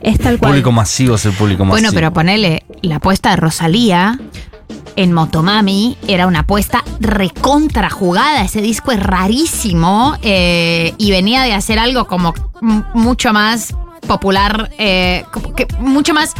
Es 0.00 0.18
tal 0.18 0.34
El 0.34 0.38
cual. 0.38 0.50
público 0.52 0.70
masivo 0.72 1.14
es 1.14 1.24
el 1.24 1.32
público 1.32 1.64
masivo. 1.64 1.74
Bueno, 1.80 1.90
pero 1.94 2.12
ponele 2.12 2.62
la 2.82 2.96
apuesta 2.96 3.30
de 3.30 3.36
Rosalía 3.36 4.18
en 4.96 5.12
Motomami 5.12 5.96
era 6.06 6.26
una 6.26 6.40
apuesta 6.40 6.84
recontra 7.00 7.88
jugada. 7.90 8.42
Ese 8.44 8.60
disco 8.60 8.92
es 8.92 9.00
rarísimo 9.02 10.16
eh, 10.22 10.92
y 10.98 11.10
venía 11.10 11.42
de 11.42 11.52
hacer 11.54 11.78
algo 11.78 12.06
como 12.06 12.34
mucho 12.92 13.32
más 13.32 13.74
popular, 14.06 14.70
eh, 14.78 15.24
como 15.32 15.54
que 15.54 15.66
mucho 15.80 16.12
más 16.12 16.34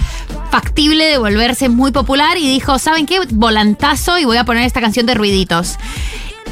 factible 0.51 1.05
de 1.07 1.19
volverse 1.19 1.69
muy 1.71 1.91
popular 1.91 2.37
y 2.37 2.47
dijo, 2.47 2.79
¿saben 2.79 3.07
qué? 3.07 3.19
Volantazo 3.33 4.19
y 4.19 4.25
voy 4.25 4.37
a 4.37 4.45
poner 4.45 4.65
esta 4.65 4.81
canción 4.83 5.07
de 5.07 5.15
ruiditos. 5.15 5.77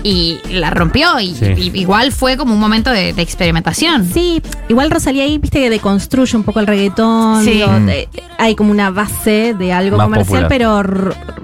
Y 0.03 0.41
la 0.51 0.71
rompió. 0.71 1.19
Y, 1.21 1.35
Sí. 1.35 1.47
y 1.57 1.81
igual 1.81 2.13
fue 2.13 2.37
como 2.37 2.55
un 2.55 2.61
momento 2.61 2.91
de, 2.91 3.13
de 3.13 3.23
experimentación. 3.23 4.05
Sí, 4.13 4.43
igual 4.69 4.91
Rosalía 4.91 5.25
ahí, 5.25 5.39
viste 5.39 5.61
que 5.61 5.71
deconstruye 5.71 6.37
un 6.37 6.43
poco 6.45 6.61
el 6.61 6.67
reggaetón. 6.67 7.45
Sí. 7.45 7.53
digo, 7.53 7.69
de- 7.73 8.09
hay 8.39 8.55
como 8.55 8.71
una 8.71 8.91
base 8.91 9.55
de 9.59 9.73
algo 9.73 9.97
Más 9.97 10.07
comercial, 10.07 10.43
popular. 10.45 10.49
pero 10.49 10.83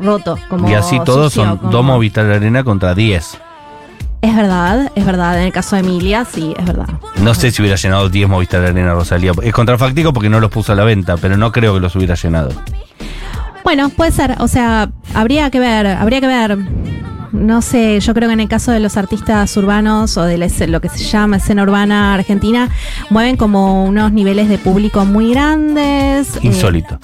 roto. 0.03 0.39
Como 0.49 0.69
y 0.69 0.75
así 0.75 0.99
todos 1.05 1.33
sucio, 1.33 1.49
son 1.49 1.59
como- 1.59 1.71
dos 1.71 1.85
Movistar 1.85 2.27
Arena 2.27 2.65
contra 2.65 2.95
10. 2.95 3.39
Es 4.21 4.35
verdad, 4.35 4.91
es 4.97 5.07
verdad. 5.07 5.39
En 5.39 5.45
el 5.47 5.53
caso 5.53 5.77
de 5.77 5.83
Emilia, 5.83 6.25
sí, 6.25 6.53
es 6.59 6.65
verdad. 6.67 6.89
No 7.23 7.35
sé 7.35 7.53
si 7.53 7.63
hubiera 7.63 7.77
llenado 7.77 8.09
10 8.09 8.29
Movistar 8.29 8.65
Arena 8.65 8.93
Rosalía. 8.95 9.31
Es 9.43 9.53
contrafactico 9.53 10.13
porque 10.13 10.29
no 10.29 10.41
los 10.41 10.51
puso 10.51 10.73
a 10.73 10.75
la 10.75 10.83
venta, 10.83 11.17
pero 11.19 11.37
no 11.37 11.53
creo 11.53 11.75
que 11.75 11.81
los 11.81 11.95
hubiera 11.95 12.17
llenado. 12.17 12.51
Bueno, 13.63 13.91
puede 13.91 14.11
ser. 14.11 14.35
O 14.41 14.49
sea, 14.49 14.91
habría 15.15 15.51
que 15.51 15.61
ver, 15.61 15.87
habría 15.87 16.21
que 16.21 16.27
ver. 16.27 16.59
No 17.33 17.63
sé, 17.63 18.01
yo 18.01 18.15
creo 18.15 18.29
que 18.29 18.35
en 18.35 18.41
el 18.41 18.49
caso 18.49 18.73
de 18.73 18.81
los 18.81 18.97
artistas 18.97 19.57
urbanos 19.57 20.17
o 20.17 20.25
de 20.25 20.39
lo 20.39 20.81
que 20.81 20.89
se 20.89 21.05
llama 21.05 21.37
escena 21.37 21.63
urbana 21.63 22.15
argentina, 22.15 22.69
mueven 23.11 23.37
como 23.37 23.85
unos 23.85 24.13
niveles 24.13 24.49
de 24.49 24.59
público 24.59 25.05
muy 25.05 25.31
grandes. 25.31 26.37
eh, 26.37 26.41
Insólito. 26.43 26.99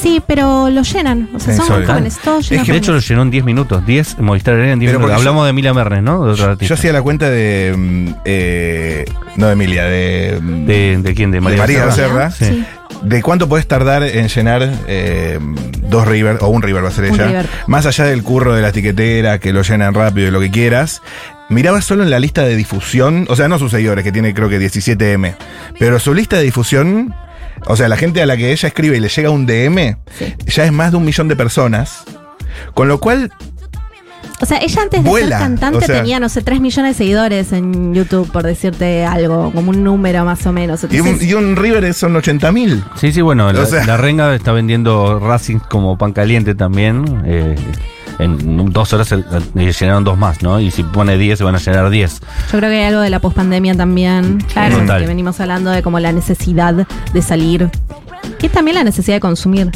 Sí, 0.00 0.22
pero 0.26 0.70
lo 0.70 0.82
llenan. 0.82 1.28
O 1.34 1.40
sea, 1.40 1.54
Sí, 1.54 1.60
son 1.60 1.78
muy 1.78 1.86
jóvenes, 1.86 2.18
todos 2.22 2.44
Es 2.44 2.50
llenan 2.50 2.66
que 2.66 2.72
De 2.72 2.78
hecho, 2.78 2.92
lo 2.92 2.98
llenó 3.00 3.22
en 3.22 3.30
10 3.30 3.44
minutos. 3.44 3.86
10 3.86 4.18
Movistar 4.20 4.54
Arena 4.54 4.72
en 4.72 4.78
10 4.78 4.90
Pero 4.90 4.98
minutos. 5.00 5.14
porque 5.16 5.28
Hablamos 5.28 5.44
de 5.44 5.50
Emilia 5.50 5.74
Mernes, 5.74 6.02
¿no? 6.02 6.24
De 6.24 6.32
otra 6.32 6.56
Yo 6.58 6.74
hacía 6.74 6.92
la 6.92 7.02
cuenta 7.02 7.28
de. 7.30 7.74
mm, 7.76 8.08
eh, 8.24 9.04
no 9.36 9.46
de 9.46 9.52
Emilia, 9.52 9.84
de. 9.84 10.38
mm, 10.40 10.66
¿De, 10.66 10.98
de 11.02 11.14
quién? 11.14 11.30
¿De 11.30 11.40
María, 11.40 11.58
María 11.58 11.84
Becerra? 11.86 12.28
Becerra. 12.28 12.30
Sí. 12.52 12.64
¿De 13.02 13.22
cuánto 13.22 13.48
puedes 13.48 13.68
tardar 13.68 14.02
en 14.02 14.28
llenar 14.28 14.68
eh, 14.88 15.38
dos 15.82 16.06
River, 16.08 16.38
o 16.40 16.48
un 16.48 16.62
River 16.62 16.84
va 16.84 16.88
a 16.88 16.92
ser 16.92 17.04
Un 17.04 17.14
ella? 17.14 17.26
River. 17.28 17.46
Más 17.68 17.86
allá 17.86 18.04
del 18.06 18.22
curro 18.24 18.54
de 18.54 18.62
la 18.62 18.72
tiquetera, 18.72 19.38
que 19.38 19.52
lo 19.52 19.62
llenan 19.62 19.94
rápido 19.94 20.26
y 20.28 20.30
lo 20.30 20.40
que 20.40 20.50
quieras. 20.50 21.00
Miraba 21.48 21.80
solo 21.80 22.02
en 22.02 22.10
la 22.10 22.18
lista 22.18 22.42
de 22.42 22.56
difusión, 22.56 23.26
o 23.30 23.36
sea, 23.36 23.48
no 23.48 23.58
sus 23.58 23.70
seguidores, 23.70 24.04
que 24.04 24.12
tiene 24.12 24.34
creo 24.34 24.48
que 24.50 24.58
17M, 24.60 25.34
pero 25.78 25.98
su 25.98 26.12
lista 26.12 26.36
de 26.36 26.42
difusión, 26.42 27.14
o 27.66 27.76
sea, 27.76 27.88
la 27.88 27.96
gente 27.96 28.22
a 28.22 28.26
la 28.26 28.36
que 28.36 28.52
ella 28.52 28.68
escribe 28.68 28.96
y 28.96 29.00
le 29.00 29.08
llega 29.08 29.30
un 29.30 29.46
DM, 29.46 29.96
ya 30.46 30.64
es 30.64 30.72
más 30.72 30.90
de 30.92 30.96
un 30.96 31.04
millón 31.04 31.28
de 31.28 31.36
personas. 31.36 32.04
Con 32.74 32.88
lo 32.88 32.98
cual, 32.98 33.30
O 34.40 34.46
sea, 34.46 34.58
ella 34.58 34.82
antes 34.82 35.02
de 35.02 35.08
Vuela, 35.10 35.38
ser 35.38 35.46
cantante 35.48 35.78
o 35.78 35.80
sea- 35.80 35.96
tenía, 35.96 36.20
no 36.20 36.28
sé, 36.28 36.42
3 36.42 36.60
millones 36.60 36.94
de 36.96 36.98
seguidores 36.98 37.52
en 37.52 37.92
YouTube, 37.92 38.30
por 38.30 38.44
decirte 38.44 39.04
algo, 39.04 39.50
como 39.52 39.70
un 39.70 39.82
número 39.82 40.24
más 40.24 40.46
o 40.46 40.52
menos. 40.52 40.84
y 40.84 41.00
un, 41.00 41.06
Entonces, 41.08 41.28
y 41.28 41.34
un 41.34 41.56
River 41.56 41.92
son 41.92 42.14
80 42.14 42.52
mil. 42.52 42.84
Sí, 42.96 43.10
sí, 43.12 43.20
bueno, 43.20 43.52
la, 43.52 43.62
O 43.62 43.66
sea- 43.66 43.84
la 43.84 43.96
renga 43.96 44.32
está 44.34 44.52
vendiendo 44.52 45.18
Racing 45.18 45.58
como 45.58 45.98
pan 45.98 46.12
caliente 46.12 46.54
también. 46.54 47.22
eh, 47.26 47.56
en 48.18 48.72
dos 48.72 48.92
horas 48.92 49.08
se- 49.08 49.16
eh, 49.16 49.72
llenaron 49.80 50.04
dos 50.04 50.18
más, 50.18 50.42
¿no? 50.42 50.60
Y 50.60 50.70
si 50.70 50.82
pone 50.82 51.16
10, 51.18 51.38
se 51.38 51.44
van 51.44 51.54
a 51.54 51.58
llenar 51.58 51.90
10. 51.90 52.20
yo 52.52 52.58
creo 52.58 52.70
que 52.70 52.76
hay 52.78 52.84
algo 52.84 53.00
de 53.00 53.10
la 53.10 53.20
pospandemia 53.20 53.74
también, 53.76 54.38
Claro. 54.52 54.78
Total. 54.78 55.00
que 55.02 55.06
venimos 55.08 55.38
hablando 55.40 55.70
de 55.70 55.82
como 55.82 56.00
la 56.00 56.12
necesidad 56.12 56.74
de 57.12 57.22
salir. 57.22 57.70
Y 58.40 58.48
también 58.48 58.76
la 58.76 58.84
necesidad 58.84 59.16
de 59.16 59.20
consumir. 59.20 59.70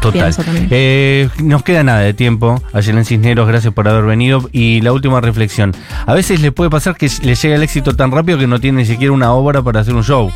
Total. 0.00 0.32
Eh, 0.70 1.28
nos 1.42 1.62
queda 1.64 1.82
nada 1.82 2.00
de 2.00 2.14
tiempo. 2.14 2.62
A 2.72 2.80
Yelén 2.80 3.04
Cisneros, 3.04 3.48
gracias 3.48 3.74
por 3.74 3.88
haber 3.88 4.04
venido. 4.04 4.48
Y 4.52 4.80
la 4.82 4.92
última 4.92 5.20
reflexión. 5.20 5.74
A 6.06 6.14
veces 6.14 6.40
le 6.40 6.52
puede 6.52 6.70
pasar 6.70 6.94
que 6.96 7.10
le 7.22 7.34
llega 7.34 7.56
el 7.56 7.62
éxito 7.64 7.96
tan 7.96 8.12
rápido 8.12 8.38
que 8.38 8.46
no 8.46 8.60
tiene 8.60 8.78
ni 8.82 8.86
siquiera 8.86 9.12
una 9.12 9.32
obra 9.32 9.60
para 9.62 9.80
hacer 9.80 9.94
un 9.94 10.04
show. 10.04 10.30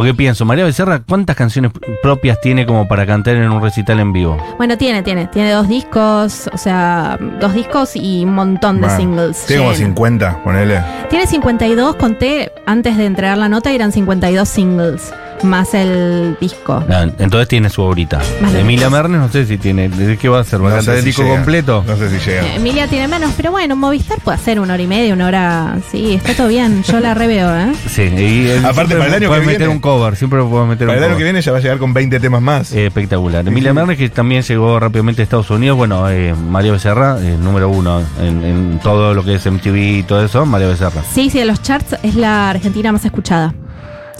Porque 0.00 0.14
pienso, 0.14 0.46
María 0.46 0.64
Becerra, 0.64 1.02
¿cuántas 1.06 1.36
canciones 1.36 1.72
propias 2.02 2.40
tiene 2.40 2.64
como 2.64 2.88
para 2.88 3.04
cantar 3.04 3.36
en 3.36 3.50
un 3.50 3.60
recital 3.60 4.00
en 4.00 4.14
vivo? 4.14 4.38
Bueno, 4.56 4.78
tiene, 4.78 5.02
tiene. 5.02 5.26
Tiene 5.26 5.50
dos 5.50 5.68
discos, 5.68 6.48
o 6.54 6.56
sea, 6.56 7.18
dos 7.38 7.52
discos 7.52 7.94
y 7.96 8.24
un 8.24 8.32
montón 8.32 8.80
de 8.80 8.86
Man, 8.86 8.96
singles. 8.96 9.44
Tiene 9.44 9.60
como 9.60 9.74
lleno. 9.74 9.88
50, 9.88 10.42
ponele. 10.42 10.82
Tiene 11.10 11.26
52, 11.26 11.96
conté 11.96 12.50
antes 12.64 12.96
de 12.96 13.04
entregar 13.04 13.36
la 13.36 13.50
nota, 13.50 13.72
eran 13.72 13.92
52 13.92 14.48
singles, 14.48 15.12
más 15.44 15.74
el 15.74 16.36
disco. 16.40 16.84
Ah, 16.90 17.06
Entonces 17.18 17.48
tiene 17.48 17.70
su 17.70 17.82
obrita. 17.82 18.20
Más 18.40 18.54
Emilia 18.54 18.90
Mernes, 18.90 19.20
no 19.20 19.28
sé 19.30 19.46
si 19.46 19.58
tiene. 19.58 19.88
¿De 19.88 20.16
qué 20.16 20.28
va 20.28 20.38
a 20.38 20.40
hacer? 20.42 20.62
¿Va 20.64 20.70
a 20.70 20.76
cantar 20.76 20.96
el 20.96 21.04
disco 21.04 21.22
llega. 21.22 21.34
completo? 21.36 21.84
No 21.86 21.96
sé 21.96 22.10
si 22.10 22.24
llega. 22.30 22.42
Eh, 22.46 22.56
Emilia 22.56 22.86
tiene 22.88 23.08
menos, 23.08 23.32
pero 23.36 23.50
bueno, 23.50 23.76
Movistar 23.76 24.18
puede 24.20 24.36
hacer 24.36 24.60
una 24.60 24.74
hora 24.74 24.82
y 24.82 24.86
media, 24.86 25.14
una 25.14 25.26
hora. 25.26 25.78
Sí, 25.90 26.14
está 26.14 26.34
todo 26.34 26.48
bien. 26.48 26.82
Yo 26.84 27.00
la 27.00 27.14
reveo, 27.14 27.54
¿eh? 27.56 27.72
Sí, 27.88 28.02
y 28.02 28.48
él 28.48 28.58
Aparte, 28.64 28.74
siempre 28.74 28.96
para 28.98 29.06
el 29.08 29.14
año 29.14 29.28
puede 29.28 29.40
que 29.40 29.46
meter 29.46 29.58
viene- 29.60 29.74
un 29.74 29.80
cover, 29.80 30.16
siempre 30.16 30.42
puede 30.42 30.66
meter 30.66 30.86
Para 30.86 30.98
un 30.98 31.04
el 31.04 31.04
año 31.04 31.12
cover. 31.14 31.18
que 31.18 31.24
viene 31.24 31.40
ya 31.42 31.52
va 31.52 31.58
a 31.58 31.60
llegar 31.60 31.78
con 31.78 31.92
20 31.94 32.20
temas 32.20 32.42
más. 32.42 32.72
Eh, 32.72 32.86
espectacular. 32.86 33.46
Emilia 33.46 33.72
Mernes, 33.72 33.96
que 33.98 34.08
también 34.10 34.42
llegó 34.42 34.78
rápidamente 34.80 35.22
a 35.22 35.24
Estados 35.24 35.50
Unidos. 35.50 35.76
Bueno, 35.76 36.08
eh, 36.10 36.34
María 36.34 36.72
Becerra, 36.72 37.16
eh, 37.20 37.36
número 37.40 37.68
uno 37.68 38.02
en, 38.20 38.44
en 38.44 38.80
todo 38.82 39.14
lo 39.14 39.24
que 39.24 39.34
es 39.36 39.46
MTV 39.46 39.76
y 39.98 40.02
todo 40.02 40.24
eso, 40.24 40.44
María 40.46 40.68
Becerra. 40.68 41.02
Sí, 41.12 41.30
sí, 41.30 41.38
de 41.38 41.44
los 41.44 41.62
charts 41.62 41.96
es 42.02 42.14
la 42.14 42.50
argentina 42.50 42.92
más 42.92 43.04
escuchada. 43.04 43.54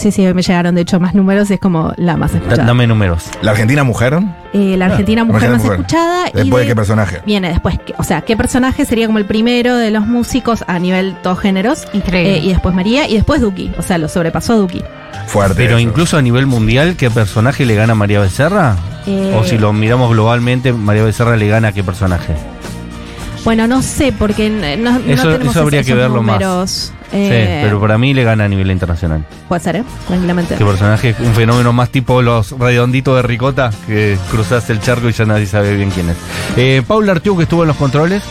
Sí, 0.00 0.10
sí, 0.12 0.22
me 0.32 0.40
llegaron 0.42 0.74
de 0.74 0.80
hecho 0.80 0.98
más 0.98 1.14
números 1.14 1.50
y 1.50 1.54
es 1.54 1.60
como 1.60 1.92
la 1.96 2.16
más 2.16 2.32
Da- 2.32 2.38
escuchada. 2.38 2.64
dame 2.64 2.86
números. 2.86 3.24
La 3.42 3.50
Argentina 3.50 3.84
mujer. 3.84 4.18
Eh, 4.54 4.76
la 4.78 4.86
argentina 4.86 5.24
mujer 5.24 5.42
Mujer, 5.42 5.50
más 5.50 5.62
mujer. 5.62 5.80
escuchada. 5.80 6.28
y 6.30 6.36
Después 6.38 6.62
de 6.64 6.68
qué 6.68 6.74
personaje. 6.74 7.20
Viene 7.26 7.50
después, 7.50 7.78
o 7.98 8.02
sea, 8.04 8.22
qué 8.22 8.34
personaje 8.36 8.84
sería 8.86 9.06
como 9.06 9.18
el 9.18 9.26
primero 9.26 9.76
de 9.76 9.90
los 9.90 10.06
músicos 10.06 10.64
a 10.66 10.78
nivel 10.78 11.14
todos 11.22 11.38
géneros. 11.40 11.84
Increíble. 11.92 12.36
Eh, 12.38 12.40
y 12.44 12.48
después 12.48 12.74
María 12.74 13.06
y 13.08 13.14
después 13.14 13.40
Duki. 13.42 13.70
O 13.78 13.82
sea, 13.82 13.98
lo 13.98 14.08
sobrepasó 14.08 14.56
Duki. 14.56 14.82
Fuerte. 15.26 15.54
Pero 15.54 15.72
eso. 15.72 15.80
incluso 15.80 16.16
a 16.16 16.22
nivel 16.22 16.46
mundial, 16.46 16.96
¿qué 16.96 17.10
personaje 17.10 17.66
le 17.66 17.74
gana 17.74 17.92
a 17.92 17.96
María 17.96 18.20
Becerra? 18.20 18.76
Eh, 19.06 19.36
O 19.38 19.44
si 19.44 19.58
lo 19.58 19.72
miramos 19.74 20.10
globalmente, 20.10 20.72
María 20.72 21.04
Becerra 21.04 21.36
le 21.36 21.46
gana 21.46 21.68
a 21.68 21.72
qué 21.72 21.84
personaje. 21.84 22.34
Bueno, 23.44 23.66
no 23.66 23.80
sé, 23.82 24.12
porque 24.12 24.50
no, 24.50 24.90
no 24.98 25.12
Eso- 25.12 25.32
tenemos 25.32 25.54
eso 25.54 25.60
habría 25.60 25.80
esos 25.80 25.88
que 25.92 25.94
verlo 25.94 26.22
más. 26.22 26.92
Sí, 27.10 27.16
Eh, 27.18 27.60
pero 27.64 27.80
para 27.80 27.98
mí 27.98 28.14
le 28.14 28.22
gana 28.24 28.44
a 28.44 28.48
nivel 28.48 28.70
internacional. 28.70 29.24
Puede 29.48 29.60
ser, 29.60 29.76
¿eh? 29.76 29.84
Tranquilamente. 30.06 30.54
¿Qué 30.56 30.64
personaje? 30.64 31.14
Un 31.20 31.34
fenómeno 31.34 31.72
más 31.72 31.90
tipo 31.90 32.22
los 32.22 32.52
redonditos 32.58 33.16
de 33.16 33.22
ricota, 33.22 33.70
que 33.86 34.16
cruzas 34.30 34.68
el 34.70 34.80
charco 34.80 35.08
y 35.08 35.12
ya 35.12 35.24
nadie 35.24 35.46
sabe 35.46 35.74
bien 35.76 35.90
quién 35.90 36.10
es. 36.10 36.16
Eh, 36.56 36.82
Paula 36.86 37.12
Artiú, 37.12 37.36
que 37.36 37.44
estuvo 37.44 37.62
en 37.62 37.68
los 37.68 37.76
controles. 37.76 38.22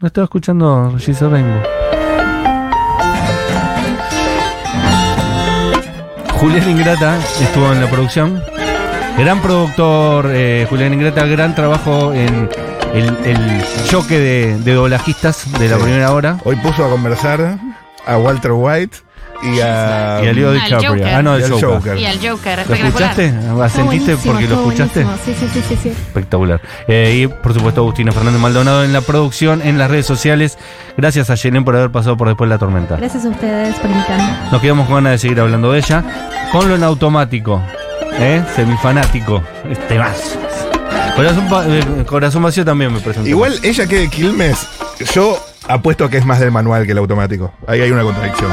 No 0.00 0.08
estaba 0.08 0.24
escuchando 0.24 0.94
Gisa 0.98 1.28
Rainbow. 1.28 1.62
Julián 6.40 6.70
Ingrata 6.70 7.18
estuvo 7.40 7.72
en 7.72 7.80
la 7.80 7.88
producción. 7.88 8.42
Gran 9.16 9.40
productor, 9.40 10.26
eh, 10.30 10.66
Julián 10.68 10.94
Ingrata, 10.94 11.24
gran 11.26 11.54
trabajo 11.54 12.12
en 12.12 12.48
el, 12.92 13.16
el 13.24 13.64
choque 13.88 14.18
de, 14.18 14.58
de 14.58 14.72
doblajistas 14.74 15.50
de 15.58 15.68
la 15.68 15.76
Sí. 15.76 15.82
primera 15.82 16.12
hora. 16.12 16.38
Hoy 16.44 16.56
puso 16.56 16.84
a 16.84 16.90
conversar 16.90 17.58
a 18.06 18.16
Walter 18.18 18.52
White 18.52 18.96
y 19.42 19.60
a. 19.60 20.20
Y 20.22 20.28
a 20.28 20.32
Leo 20.32 20.50
Al 20.50 20.60
DiCaprio. 20.62 21.06
Ah, 21.16 21.22
no, 21.22 21.38
y 21.38 21.42
el 21.42 21.50
Joker. 21.50 21.68
Joker. 21.68 21.98
Y 21.98 22.06
al 22.06 22.18
Joker, 22.28 22.64
¿Lo 22.68 22.74
escuchaste? 22.74 23.32
¿La 23.32 23.66
Está 23.66 23.68
¿Sentiste 23.68 24.16
porque 24.24 24.46
lo 24.46 24.54
escuchaste? 24.56 25.04
Sí, 25.24 25.34
sí, 25.38 25.48
sí, 25.52 25.62
sí, 25.68 25.78
sí. 25.82 25.88
Espectacular. 25.88 26.60
Eh, 26.86 27.22
y 27.22 27.26
por 27.26 27.52
supuesto 27.54 27.80
Agustina 27.80 28.12
Fernández 28.12 28.40
Maldonado 28.40 28.84
en 28.84 28.92
la 28.92 29.00
producción, 29.00 29.62
en 29.62 29.78
las 29.78 29.90
redes 29.90 30.06
sociales. 30.06 30.58
Gracias 30.96 31.28
a 31.30 31.34
Yelén 31.34 31.64
por 31.64 31.74
haber 31.74 31.90
pasado 31.90 32.16
por 32.16 32.28
después 32.28 32.48
de 32.48 32.54
la 32.54 32.58
tormenta. 32.58 32.96
Gracias 32.96 33.24
a 33.24 33.28
ustedes 33.30 33.74
por 33.76 33.90
invitarme. 33.90 34.32
Nos 34.52 34.60
quedamos 34.60 34.86
con 34.86 34.96
ganas 34.96 35.12
de 35.12 35.18
seguir 35.18 35.40
hablando 35.40 35.72
de 35.72 35.78
ella. 35.78 36.04
Con 36.52 36.68
lo 36.68 36.76
en 36.76 36.84
automático. 36.84 37.60
¿Eh? 38.20 38.44
Semifanático. 38.54 39.42
Este 39.68 39.98
más. 39.98 40.38
Corazón, 41.16 41.48
eh, 41.70 42.04
corazón 42.06 42.42
vacío 42.42 42.64
también 42.64 42.92
me 42.92 43.00
presentó. 43.00 43.28
Igual 43.28 43.58
ella 43.62 43.86
que 43.86 43.96
de 44.00 44.08
Quilmes, 44.08 44.66
yo 45.14 45.38
apuesto 45.68 46.04
a 46.04 46.10
que 46.10 46.18
es 46.18 46.24
más 46.24 46.40
del 46.40 46.50
manual 46.50 46.86
que 46.86 46.92
el 46.92 46.98
automático. 46.98 47.52
Ahí 47.66 47.80
hay 47.80 47.90
una 47.90 48.02
contradicción. 48.02 48.50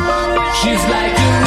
She's 0.61 0.81
like 0.89 1.15
a 1.17 1.38